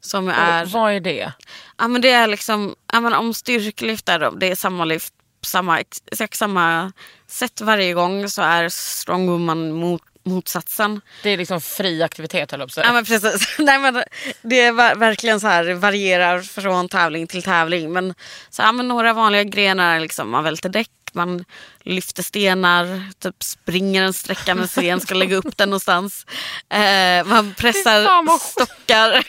[0.00, 0.62] Som är...
[0.62, 1.32] Och Vad är det?
[1.76, 5.14] Ja men det är liksom, ja, men om styrkelyft är då, det är samma lyft
[5.46, 6.92] på samma, exakt samma
[7.26, 11.00] sätt varje gång så är strongwoman mot, motsatsen.
[11.22, 13.54] Det är liksom fri aktivitet höll jag på Ja men precis.
[13.58, 14.04] Nej, men
[14.42, 17.92] det är ver- verkligen så här, varierar från tävling till tävling.
[17.92, 18.14] Men,
[18.50, 21.44] så, ja, men några vanliga grenar är liksom, man välter däck, man
[21.84, 26.26] lyfter stenar, typ springer en sträcka med sten, ska lägga upp den någonstans.
[26.70, 29.24] Eh, man pressar stockar.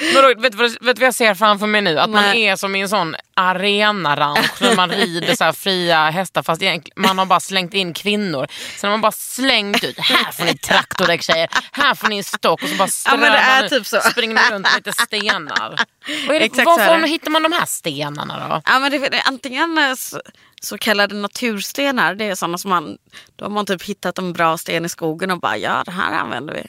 [0.14, 1.98] Vadå, vet, vet du vad jag ser framför mig nu?
[1.98, 2.42] Att man Nej.
[2.46, 7.18] är som i en sån arenaranch när man rider så fria hästar fast egentligen- man
[7.18, 8.46] har bara slängt in kvinnor.
[8.76, 12.24] Sen har man bara slängt ut, här får ni traktordäck tjejer, här får ni en
[12.24, 14.00] stock och så bara Ja, men är nu- typ så.
[14.00, 15.78] springer runt med lite stenar.
[16.28, 17.08] Det, Exakt var så är får- det.
[17.08, 18.62] hittar man de här stenarna då?
[18.64, 20.20] Ja, men det, det, antingen eh, så,
[20.60, 22.98] så kallade naturstenar, det är sådana som man,
[23.36, 26.12] då har man typ hittat en bra sten i skogen och bara ja det här
[26.12, 26.66] använder vi.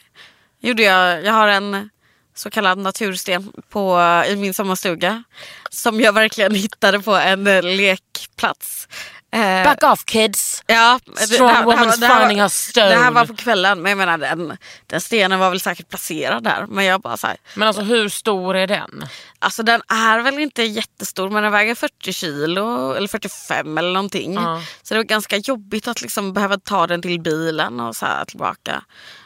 [0.67, 1.89] Gjorde jag, jag har en
[2.35, 5.23] så kallad natursten på, i min sommarstuga
[5.69, 8.87] som jag verkligen hittade på en eh, lekplats.
[9.31, 10.63] Eh, Back off kids!
[10.67, 12.89] Ja, Strong det här- woman's var- det här finding her stone.
[12.89, 14.57] Det här var på kvällen, men jag menar den,
[14.87, 16.65] den stenen var väl säkert placerad där.
[16.69, 19.05] Men jag bara så här, Men alltså hur stor är den?
[19.39, 24.33] Alltså den är väl inte jättestor men den väger 40 kilo eller 45 eller någonting.
[24.33, 24.61] Ja.
[24.83, 28.25] Så det var ganska jobbigt att liksom behöva ta den till bilen och så här
[28.25, 28.83] tillbaka.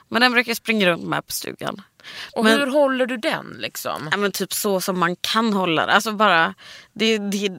[0.09, 1.81] Men den brukar jag springa runt med på stugan.
[2.35, 4.07] Och Men- hur håller du den liksom?
[4.11, 5.93] Ja, men typ så som man kan hålla det.
[5.93, 6.53] Alltså bara,
[6.93, 7.49] det, det,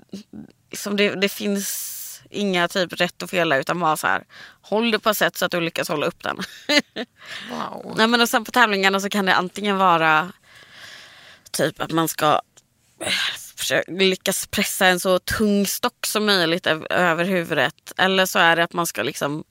[0.70, 1.90] liksom det, det finns
[2.34, 4.24] inga typ rätt och fel utan bara så här.
[4.62, 6.38] Håll det på ett sätt så att du lyckas hålla upp den.
[7.50, 7.94] Wow.
[7.96, 10.32] Nej, men och sen på tävlingarna så kan det antingen vara
[11.50, 12.40] typ att man ska
[13.70, 17.92] eh, lyckas pressa en så tung stock som möjligt öv- över huvudet.
[17.96, 19.44] Eller så är det att man ska liksom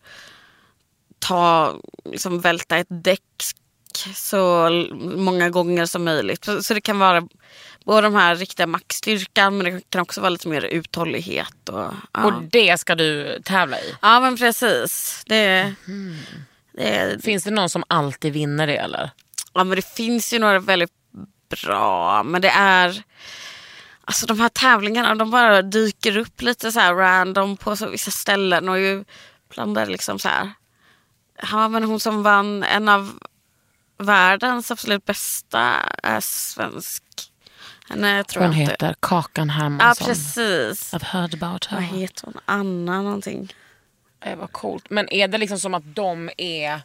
[1.19, 1.75] ta,
[2.05, 3.21] liksom välta ett däck
[4.15, 6.45] så l- många gånger som möjligt.
[6.45, 7.27] Så, så det kan vara
[7.85, 11.69] både de här riktiga maxstyrkan men det kan också vara lite mer uthållighet.
[11.69, 12.23] Och, ja.
[12.25, 13.95] Och det ska du tävla i?
[14.01, 15.23] ja men precis.
[15.25, 15.73] Det,
[16.73, 19.11] det, Finns det någon som alltid vinner det eller?
[19.53, 20.93] Ja men det finns ju några väldigt
[21.63, 23.03] bra men det är
[24.05, 28.11] Alltså de här tävlingarna de bara dyker upp lite så här random på så vissa
[28.11, 29.03] ställen och ju
[29.75, 30.51] det liksom så här
[31.51, 33.11] Ja men hon som vann en av
[34.05, 35.59] världens absolut bästa
[36.03, 37.03] är svensk.
[37.87, 38.71] Tror Hon jag inte.
[38.71, 40.07] heter Kakan Ja Hermansson.
[40.07, 40.93] precis.
[40.93, 41.97] I've heard about Vad her.
[41.97, 42.33] heter hon?
[42.45, 43.53] Anna någonting.
[44.19, 44.89] Det var coolt.
[44.89, 46.81] Men är det liksom som att de är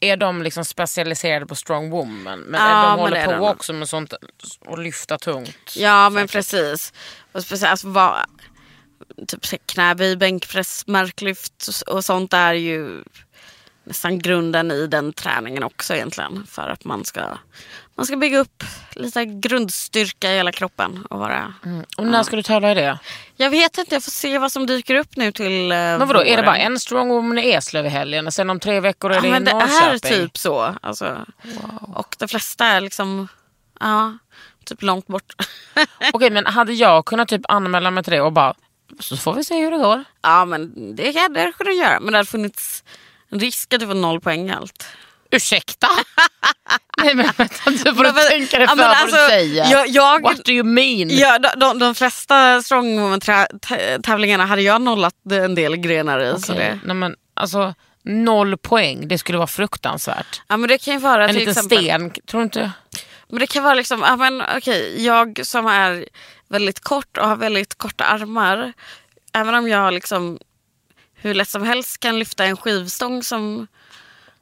[0.00, 2.40] är de liksom specialiserade på strong woman?
[2.40, 4.12] Men Ja, de men håller på de också med sånt
[4.60, 5.74] och lyfta tungt?
[5.76, 6.92] Ja men precis.
[7.32, 8.16] Och speciellt alltså, vad,
[9.28, 13.04] typ knäböj, bänkpress, marklyft och sånt är ju
[13.84, 16.46] nästan grunden i den träningen också egentligen.
[16.50, 17.20] För att man ska,
[17.94, 18.64] man ska bygga upp
[18.94, 21.06] lite grundstyrka i hela kroppen.
[21.10, 21.54] Och vara,
[21.96, 22.98] Och när ska du tävla i det?
[23.36, 26.20] Jag vet inte, jag får se vad som dyker upp nu till eh, Men vadå,
[26.20, 26.44] är det våren.
[26.44, 29.20] bara en strong woman i Eslöv i helgen och sen om tre veckor är Ja,
[29.20, 30.12] det men i det Norrköping?
[30.12, 30.74] är typ så.
[30.82, 31.26] Alltså.
[31.94, 33.28] Och de flesta är liksom,
[33.80, 34.18] ja,
[34.64, 35.32] typ långt bort.
[36.12, 38.54] Okej men hade jag kunnat typ anmäla mig till det och bara
[39.00, 40.04] så får vi se hur det går.
[40.22, 42.00] Ja men det kan det kunde du göra.
[42.00, 42.84] Men det hade funnits
[43.32, 44.86] risk att du får noll poäng allt.
[45.30, 45.88] Ursäkta?
[47.02, 49.70] Nej men vänta nu får du Men- tänka dig för men vad alltså, du säger.
[49.72, 51.08] jag- jag- What do you mean?
[51.10, 56.40] Ja, de, de, de flesta strongwoman-tävlingarna hade jag nollat en del grenar i.
[56.40, 57.74] Så Okej, det, Nej, men, alltså,
[58.04, 60.42] noll poäng, det skulle vara fruktansvärt.
[60.48, 62.70] ja, men det kan ju vara En liten exempel, sten, tror du inte?
[63.28, 66.04] Men det kan vara liksom, ja, men, okej, jag som är
[66.48, 68.72] väldigt kort och har väldigt korta armar.
[69.34, 70.38] Även om jag liksom
[71.22, 73.66] hur lätt som helst kan lyfta en skivstång som,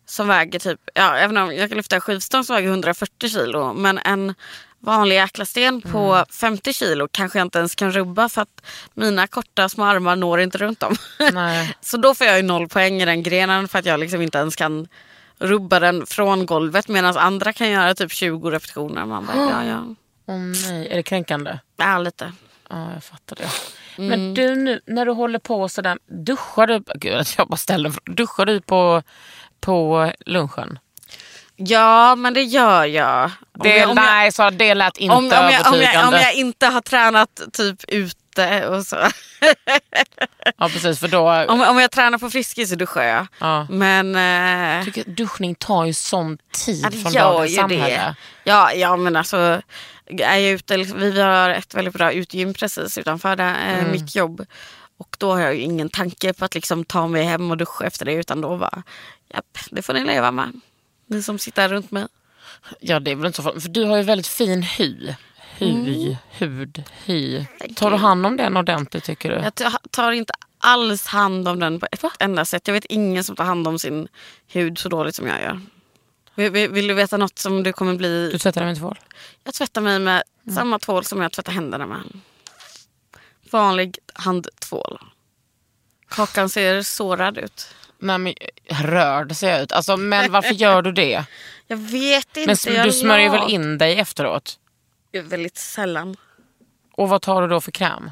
[0.06, 3.72] som väger typ, ja även om jag kan lyfta en skivstång som väger 140 kilo.
[3.72, 4.34] Men en
[4.78, 6.26] vanlig jäkla sten på Mm.
[6.30, 8.62] 50 kilo kanske jag inte ens kan rubba för att
[8.94, 10.96] mina korta små armar når inte runt dem.
[11.80, 14.38] Så då får jag ju noll poäng i den grenen för att jag liksom inte
[14.38, 14.88] ens kan
[15.38, 19.06] rubba den från golvet medan andra kan göra typ 20 repetitioner.
[19.06, 19.94] Man bara, ja, ja.
[20.26, 21.58] Åh nej, är det kränkande?
[21.76, 22.32] ja, lite.
[22.70, 23.48] Ja, jag fattar det.
[24.08, 28.46] Men du nu när du håller på sådär, duschar du, gud jag bara ställer duschar
[28.46, 29.02] du på,
[29.60, 30.78] på lunchen?
[31.56, 33.24] Ja men det gör jag.
[33.24, 33.30] Om
[33.62, 35.92] Det, jag, om jag, nej, så det lät inte om, om, jag, om, övertygande.
[35.92, 38.96] jag, om jag inte har tränat typ ute och så.
[40.56, 43.26] Ja precis för då, Om, om jag tränar på Friskis så duschar jag.
[43.38, 43.66] Ja.
[43.70, 44.16] Men
[44.78, 47.86] eh, tycker duschning tar ju sån tid från dagens samhälle.
[47.86, 48.14] det.
[48.44, 49.60] Ja, ja men alltså.
[50.18, 53.90] Är jag ute, liksom, vi har ett väldigt bra utegym precis utanför där, eh, Mm.
[53.92, 54.46] mitt jobb.
[54.96, 57.86] Och då har jag ju ingen tanke på att liksom ta mig hem och duscha
[57.86, 58.12] efter det.
[58.14, 58.82] Utan då bara,
[59.34, 60.60] japp, det får ni leva med.
[61.06, 62.06] Ni som sitter runt mig.
[62.80, 65.14] Ja det är väl inte så farligt, för du har ju väldigt fin hy.
[65.58, 66.16] Hy, Mm.
[66.30, 67.46] hud, hy.
[67.76, 69.34] Tar du hand om den ordentligt tycker du?
[69.36, 72.66] Jag ta- tar inte alls hand om den på ett enda sätt.
[72.68, 74.08] Jag vet ingen som tar hand om sin
[74.52, 75.60] hud så dåligt som jag gör.
[76.34, 78.30] Vill, du veta något som du kommer bli...
[78.32, 78.98] Du tvättar den med tvål?
[79.44, 80.56] Jag tvättar mig med Mm.
[80.56, 82.02] samma tvål som jag tvättar händerna med.
[83.50, 84.98] Vanlig handtvål.
[86.08, 87.74] Kakan ser sårad ut.
[87.98, 88.34] Nej men
[88.68, 89.72] rörd ser jag ut.
[89.72, 91.24] Alltså, men varför gör du det?
[91.66, 92.70] Jag vet inte.
[92.72, 94.58] Men du smörjer väl in dig efteråt?
[95.12, 96.16] Väldigt sällan.
[96.92, 98.10] Och vad tar du då för kräm?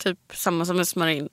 [0.00, 1.28] Typ samma som jag smörjer in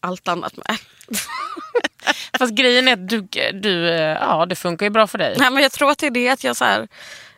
[0.00, 0.78] allt annat med.
[2.38, 3.20] Fast grejen är att du,
[3.52, 5.36] du, eh, ja det funkar ju bra för dig.
[5.38, 6.88] Nej, men jag tror att det är det att jag så här,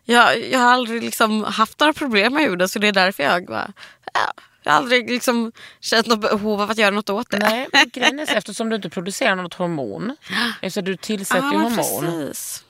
[0.05, 3.47] jag, jag har aldrig liksom haft några problem med huden så det är därför jag
[3.47, 3.73] bara,
[4.15, 4.33] ja,
[4.63, 7.39] jag har aldrig liksom känt något behov av att göra något åt det.
[7.39, 10.17] Nej, men grejen är så, eftersom du inte producerar något hormon.
[10.61, 11.77] Eftersom du tillsätter Ja, hormon.
[11.77, 12.65] precis.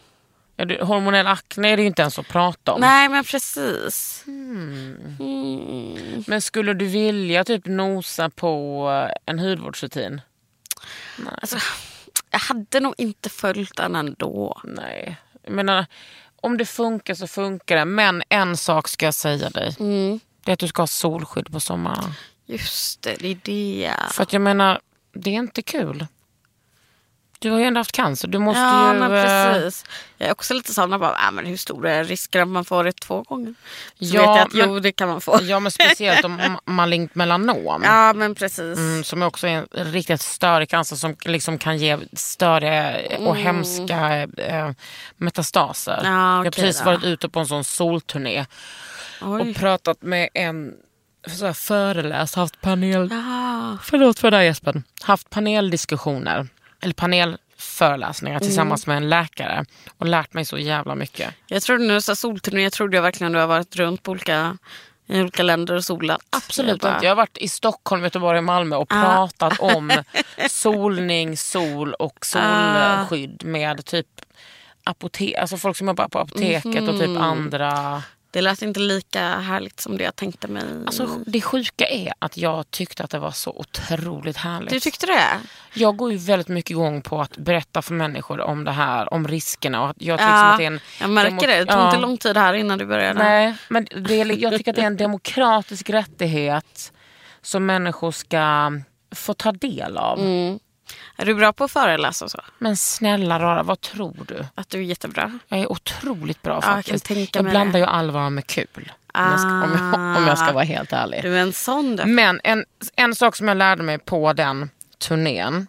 [0.62, 2.80] Ja, du, hormonell akne är det ju inte ens att prata om.
[2.80, 4.24] Nej men precis.
[6.26, 8.88] Men skulle du vilja typ nosa på
[9.26, 10.20] en hudvårdsrutin?
[11.40, 11.56] Alltså,
[12.30, 14.60] jag hade nog inte följt den ändå.
[14.64, 15.16] Nej.
[15.42, 15.86] Jag menar,
[16.40, 17.84] om det funkar så funkar det.
[17.84, 19.76] Men en sak ska jag säga dig.
[19.80, 20.20] Mm.
[20.44, 22.14] Det är att du ska ha solskydd på sommaren.
[22.46, 23.94] Just det, det är det.
[24.10, 24.80] För att jag menar,
[25.12, 26.06] det är inte kul.
[27.43, 28.28] Du har ju ändå haft cancer.
[28.28, 28.99] Du måste Ja ju...
[29.01, 29.22] men eh,
[29.55, 29.84] precis.
[30.18, 32.84] Jag är också lite sån, bara, ah, men hur stor är risken att man får
[32.84, 33.55] det två gånger?
[34.01, 35.38] Så Ja, vet jag att men- jo det kan man få.
[35.43, 37.82] Ja men speciellt om ma- malignt melanom.
[37.84, 38.78] Ja men precis.
[38.78, 44.22] Mm, som också är en riktigt störig cancer som liksom kan ge störiga och hemska
[44.38, 44.70] eh,
[45.16, 46.01] metastaser.
[46.05, 46.84] Ja, jag har precis då.
[46.84, 48.47] varit ute på en sån solturné
[49.22, 49.40] Oj.
[49.51, 50.72] och pratat med en
[51.38, 53.09] så här, föreläst, haft panel...
[53.11, 53.78] Ja.
[53.82, 54.82] Förlåt för det här Jesper.
[55.03, 56.49] Haft paneldiskussioner,
[56.82, 58.46] eller panelföreläsningar Mm.
[58.46, 59.64] tillsammans med en läkare
[59.98, 61.34] och lärt mig så jävla mycket.
[61.46, 64.10] Jag trodde när du sa solturné, jag trodde jag verkligen du har varit runt på
[64.10, 64.58] olika,
[65.06, 66.20] i olika länder och solat.
[66.30, 67.06] Absolut bara- inte.
[67.06, 69.02] Jag har varit i Stockholm, Göteborg och Malmö och Ah.
[69.02, 69.92] pratat om
[70.50, 74.06] solning, sol och solskydd med typ
[74.84, 76.98] apote- alltså folk som jobbar på apoteket och Mhm.
[77.00, 78.02] typ andra.
[78.32, 80.64] Det lät inte lika härligt som det jag tänkte mig.
[80.86, 84.70] Alltså, det sjuka är att jag tyckte att det var så otroligt härligt.
[84.70, 85.22] du tyckte det?
[85.74, 89.28] Jag går ju väldigt mycket igång på att berätta för människor om det här, om
[89.28, 89.82] riskerna.
[89.82, 91.54] Och att jag Ja, att det en jag märker det.
[91.58, 91.86] Det tog Ja.
[91.86, 93.18] inte lång tid här innan du började.
[93.24, 96.92] Nej, men det är, jag tycker att det är en demokratisk rättighet
[97.42, 98.72] som människor ska
[99.14, 100.18] få ta del av.
[100.20, 100.58] Mm.
[101.16, 102.40] Är du bra på att föreläsa och så?
[102.58, 104.46] Men snälla rara, vad tror du?
[104.54, 105.38] Att du är jättebra?
[105.48, 107.10] Jag är otroligt bra Ja, jag faktiskt.
[107.34, 107.78] jag mig blandar det.
[107.78, 108.92] ju allvar med kul.
[109.14, 111.22] Om, jag ska, om, jag, om jag ska vara helt ärlig.
[111.22, 112.04] Du är en sån du.
[112.04, 112.64] Men en,
[112.96, 115.66] en sak som jag lärde mig på den turnén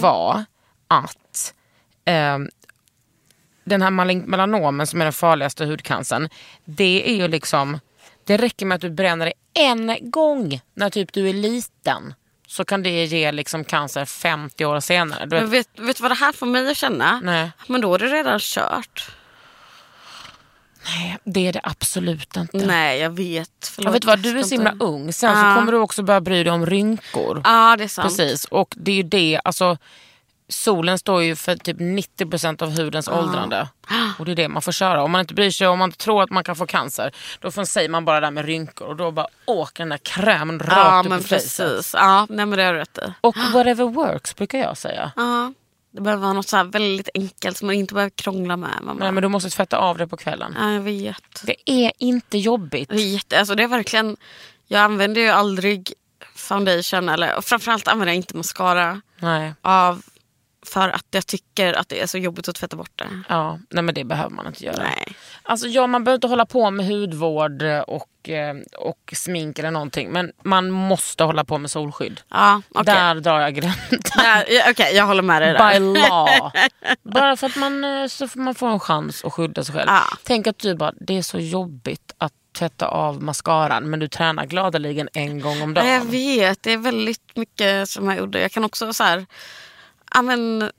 [0.00, 0.44] var
[0.88, 1.54] att
[2.04, 2.38] eh,
[3.64, 3.90] den här
[4.26, 6.28] melanomen som är den farligaste hudcancern,
[6.64, 7.78] det är ju liksom,
[8.24, 12.14] det räcker med att du bränner dig en gång när typ du är liten.
[12.50, 15.26] Så kan det ge liksom cancer 50 år senare.
[15.26, 17.20] Du vet, Men vet, vet du vad det här får mig att känna?
[17.22, 17.50] Nej.
[17.66, 19.10] Men då är det redan kört.
[21.24, 22.56] det är det absolut inte.
[22.66, 23.50] Nej jag vet.
[23.74, 25.12] Förlåt, Jag vet vad, du är så himla ung.
[25.12, 25.36] Sen Ja.
[25.54, 27.40] så kommer du också börja bry dig om rynkor.
[27.44, 28.08] Ja det är sant.
[28.16, 29.78] Precis, och det är ju det, alltså
[30.48, 33.68] solen står ju för typ 90% av hudens åldrande.
[34.18, 35.02] Och det är det man får köra.
[35.02, 37.50] Om man inte bryr sig, om man inte tror att man kan få cancer, då
[37.50, 40.72] säger man bara det där med rynkor och då bara åker den där krämen rakt
[40.76, 41.94] Ja upp men i precis.
[41.94, 43.12] Ja, nej, men det har du rätt i.
[43.20, 45.12] Och whatever works brukar jag säga.
[45.16, 45.52] Ja.
[45.90, 48.70] Det behöver vara något så här väldigt enkelt som man inte behöver krångla med.
[48.82, 50.54] Man bara, Nej men du måste tvätta av det på kvällen.
[50.60, 51.42] ja, jag vet.
[51.42, 52.90] Det är inte jobbigt.
[52.90, 54.16] Är, jätte, alltså det är verkligen,
[54.66, 55.92] jag använder ju aldrig
[56.34, 59.54] foundation eller och framförallt använder jag inte mascara Nej.
[59.62, 60.02] av
[60.66, 63.08] för att jag tycker att det är så jobbigt att tvätta bort det.
[63.28, 64.82] Ja, nej men det behöver man inte göra.
[64.82, 65.16] Nej.
[65.42, 70.10] Alltså ja, man behöver inte hålla på med hudvård och, eh, och smink eller någonting.
[70.10, 72.20] Men man måste hålla på med solskydd.
[72.28, 72.94] Ja, okej.
[72.94, 73.98] Där drar jag gränsen.
[74.70, 75.80] Okej, jag håller med dig där.
[75.80, 76.50] By law.
[77.02, 79.88] Bara för att man, eh, så får man får en chans att skydda sig själv.
[79.88, 80.02] Ja.
[80.22, 84.46] Tänk att du bara, det är så jobbigt att tvätta av mascaran men du tränar
[84.46, 85.86] gladeligen en gång om dagen.
[85.86, 88.40] Ja, jag vet, det är väldigt mycket som jag gjorde.
[88.40, 89.26] Jag kan också så här,
[90.14, 90.70] ja men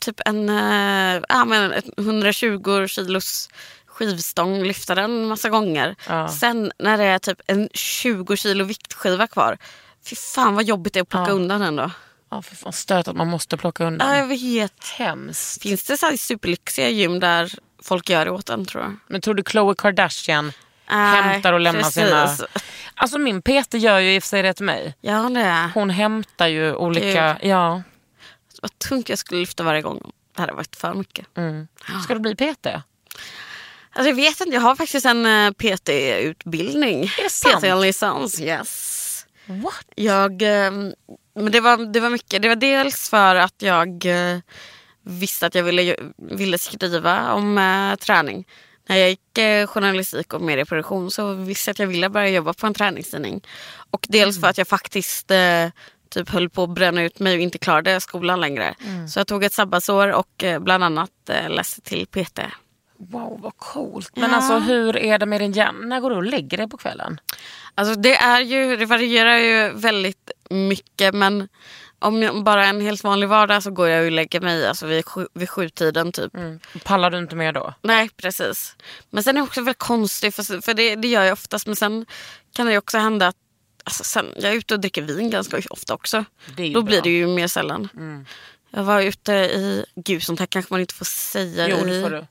[0.00, 3.48] typ en eh, ja, men ett 120 kilos
[3.86, 5.96] skivstång, lyfta den massa gånger.
[6.08, 6.28] Ja.
[6.28, 9.58] Sen när det är typ en 20 kilo viktskiva kvar,
[10.10, 11.34] fy fan vad jobbigt det är att plocka Ja.
[11.34, 11.90] undan den då.
[12.30, 14.08] Ja, för fan stört att man måste plocka undan.
[14.08, 14.88] Ja, jag vet.
[14.96, 15.62] Hemskt.
[15.62, 18.96] Finns det så här superlyxiga gym där folk gör det åt en tror jag?
[19.08, 20.52] Men tror du Khloe Kardashian
[20.90, 22.26] Nej, hämtar och lämnar sina...
[22.26, 22.46] precis.
[22.94, 24.94] Alltså min PT gör ju i och för sig det till mig.
[25.00, 25.70] Ja det.
[25.74, 27.38] Hon hämtar ju olika...
[27.42, 27.82] Ja.
[28.62, 30.12] Vad tungt jag skulle lyfta varje gång.
[30.34, 31.26] Det hade varit för mycket.
[31.36, 31.68] Mm.
[32.04, 32.66] Ska du bli PT?
[32.66, 37.08] Alltså jag vet inte, jag har faktiskt en eh, PT-utbildning.
[37.44, 39.26] PT-licens, yes.
[39.46, 39.84] What?
[39.94, 40.70] Jag, eh,
[41.34, 42.42] men det var, det var mycket.
[42.42, 44.38] Det var dels för att jag eh,
[45.02, 48.46] visste att jag ville, ville skriva om eh, träning.
[48.88, 52.52] När jag gick eh, journalistik och medieproduktion så visste jag att jag ville börja jobba
[52.52, 53.44] på en träningstidning.
[53.90, 55.66] Och dels för att jag faktiskt eh,
[56.10, 58.74] typ höll på att bränna ut mig och inte klarade skolan längre.
[59.08, 62.40] Så jag tog ett sabbatsår och eh, bland annat eh, läste till PT.
[62.98, 64.16] Wow, vad coolt.
[64.16, 65.78] Men alltså hur är det med din hjärna?
[65.86, 67.20] När går du och lägger dig på kvällen?
[67.74, 71.48] Alltså det, är ju, det varierar ju väldigt mycket men
[71.98, 75.04] om jag bara en helt vanlig vardag så går jag och lägger mig alltså vid,
[75.04, 76.32] sju, vid sjutiden typ.
[76.84, 77.74] Pallar du inte mer då?
[77.82, 78.76] Nej precis.
[79.10, 81.76] Men sen är det också väldigt konstigt för, för det, det gör jag oftast men
[81.76, 82.06] sen
[82.52, 83.36] kan det ju också hända att
[83.88, 86.24] alltså sen, jag är ute och dricker vin ganska ofta också.
[86.56, 86.86] Det är Då bra.
[86.90, 87.88] blir det ju mer sällan.
[88.70, 91.68] Jag var ute i, gud sånt här kanske man inte får säga.
[91.68, 92.26] Jo, i, det får du.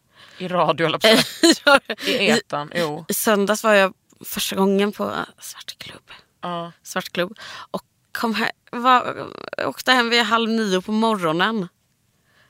[0.46, 1.08] I radio eller på
[2.10, 2.72] I etern.
[2.76, 3.06] Jo.
[3.10, 3.94] I söndags var jag
[4.26, 6.12] första gången på Svartklubb.
[6.42, 6.72] Ja.
[6.84, 7.38] Svartklubb.
[7.72, 7.82] Och
[8.12, 9.26] kom här, var,
[9.66, 11.68] åkte hem vid halv nio på morgonen.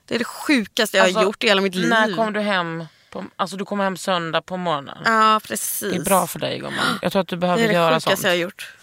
[0.05, 1.89] Det är det sjukaste jag Alltså, har gjort i hela mitt liv.
[1.89, 2.85] När kom du hem?
[3.11, 4.97] På, alltså du kom hem söndag på morgonen.
[5.05, 5.91] Ja precis.
[5.91, 6.99] Det är bra för dig gumman.
[7.01, 8.23] Jag tror att du Det behöver är det göra sjukaste sånt.
[8.23, 8.73] jag har gjort.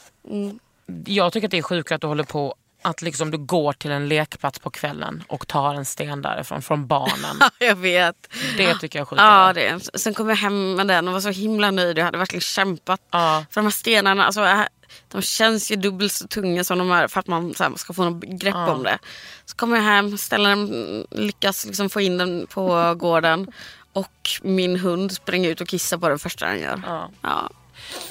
[1.05, 2.55] Jag tycker att det är sjukt att du håller på
[2.85, 6.87] att liksom du går till en lekplats på kvällen och tar en sten därifrån, från
[6.87, 7.37] barnen.
[7.41, 8.17] Ja, jag vet.
[8.57, 9.23] Det tycker jag är sjukt.
[9.23, 9.99] Ja, det.
[10.01, 11.99] Sen kom jag hem med den och var så himla nöjd.
[11.99, 13.01] Jag hade verkligen kämpat.
[13.11, 13.45] Ja.
[13.51, 14.61] För de här stenarna, alltså, äh,
[15.09, 18.05] de känns ju dubbelt så tunga som de är för att man här, ska få
[18.05, 18.99] något grepp om det.
[19.45, 23.53] Så kommer jag hem, ställer den, lyckas liksom få in den på gården.
[23.93, 26.83] Och min hund springer ut och kissar på den första den gör.
[26.87, 27.11] Ja.
[27.23, 27.51] Ja.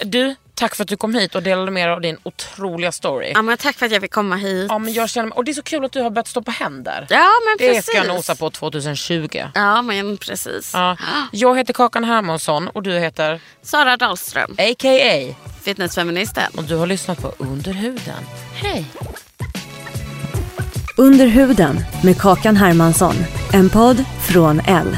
[0.03, 3.31] Du, tack för att du kom hit och delade med dig av din otroliga story.
[3.35, 4.65] Ja, men tack för att jag fick komma hit.
[4.69, 6.51] Ja, men jag känner, och det är så kul att du har börjat stå på
[6.51, 7.07] händer.
[7.09, 7.85] Ja men det precis.
[7.85, 9.41] ska jag nosa på 2020.
[9.53, 10.71] Ja men precis.
[10.73, 10.97] Ja.
[11.31, 15.35] Jag heter Kakan Hermansson och du heter Sara Dahlström, a.k.a.
[15.63, 16.51] fitnessfeministen.
[16.57, 18.23] Och du har lyssnat på Under huden.
[18.53, 18.85] Hej!
[20.97, 23.15] Under huden med Kakan Hermansson.
[23.53, 24.97] En podd från L.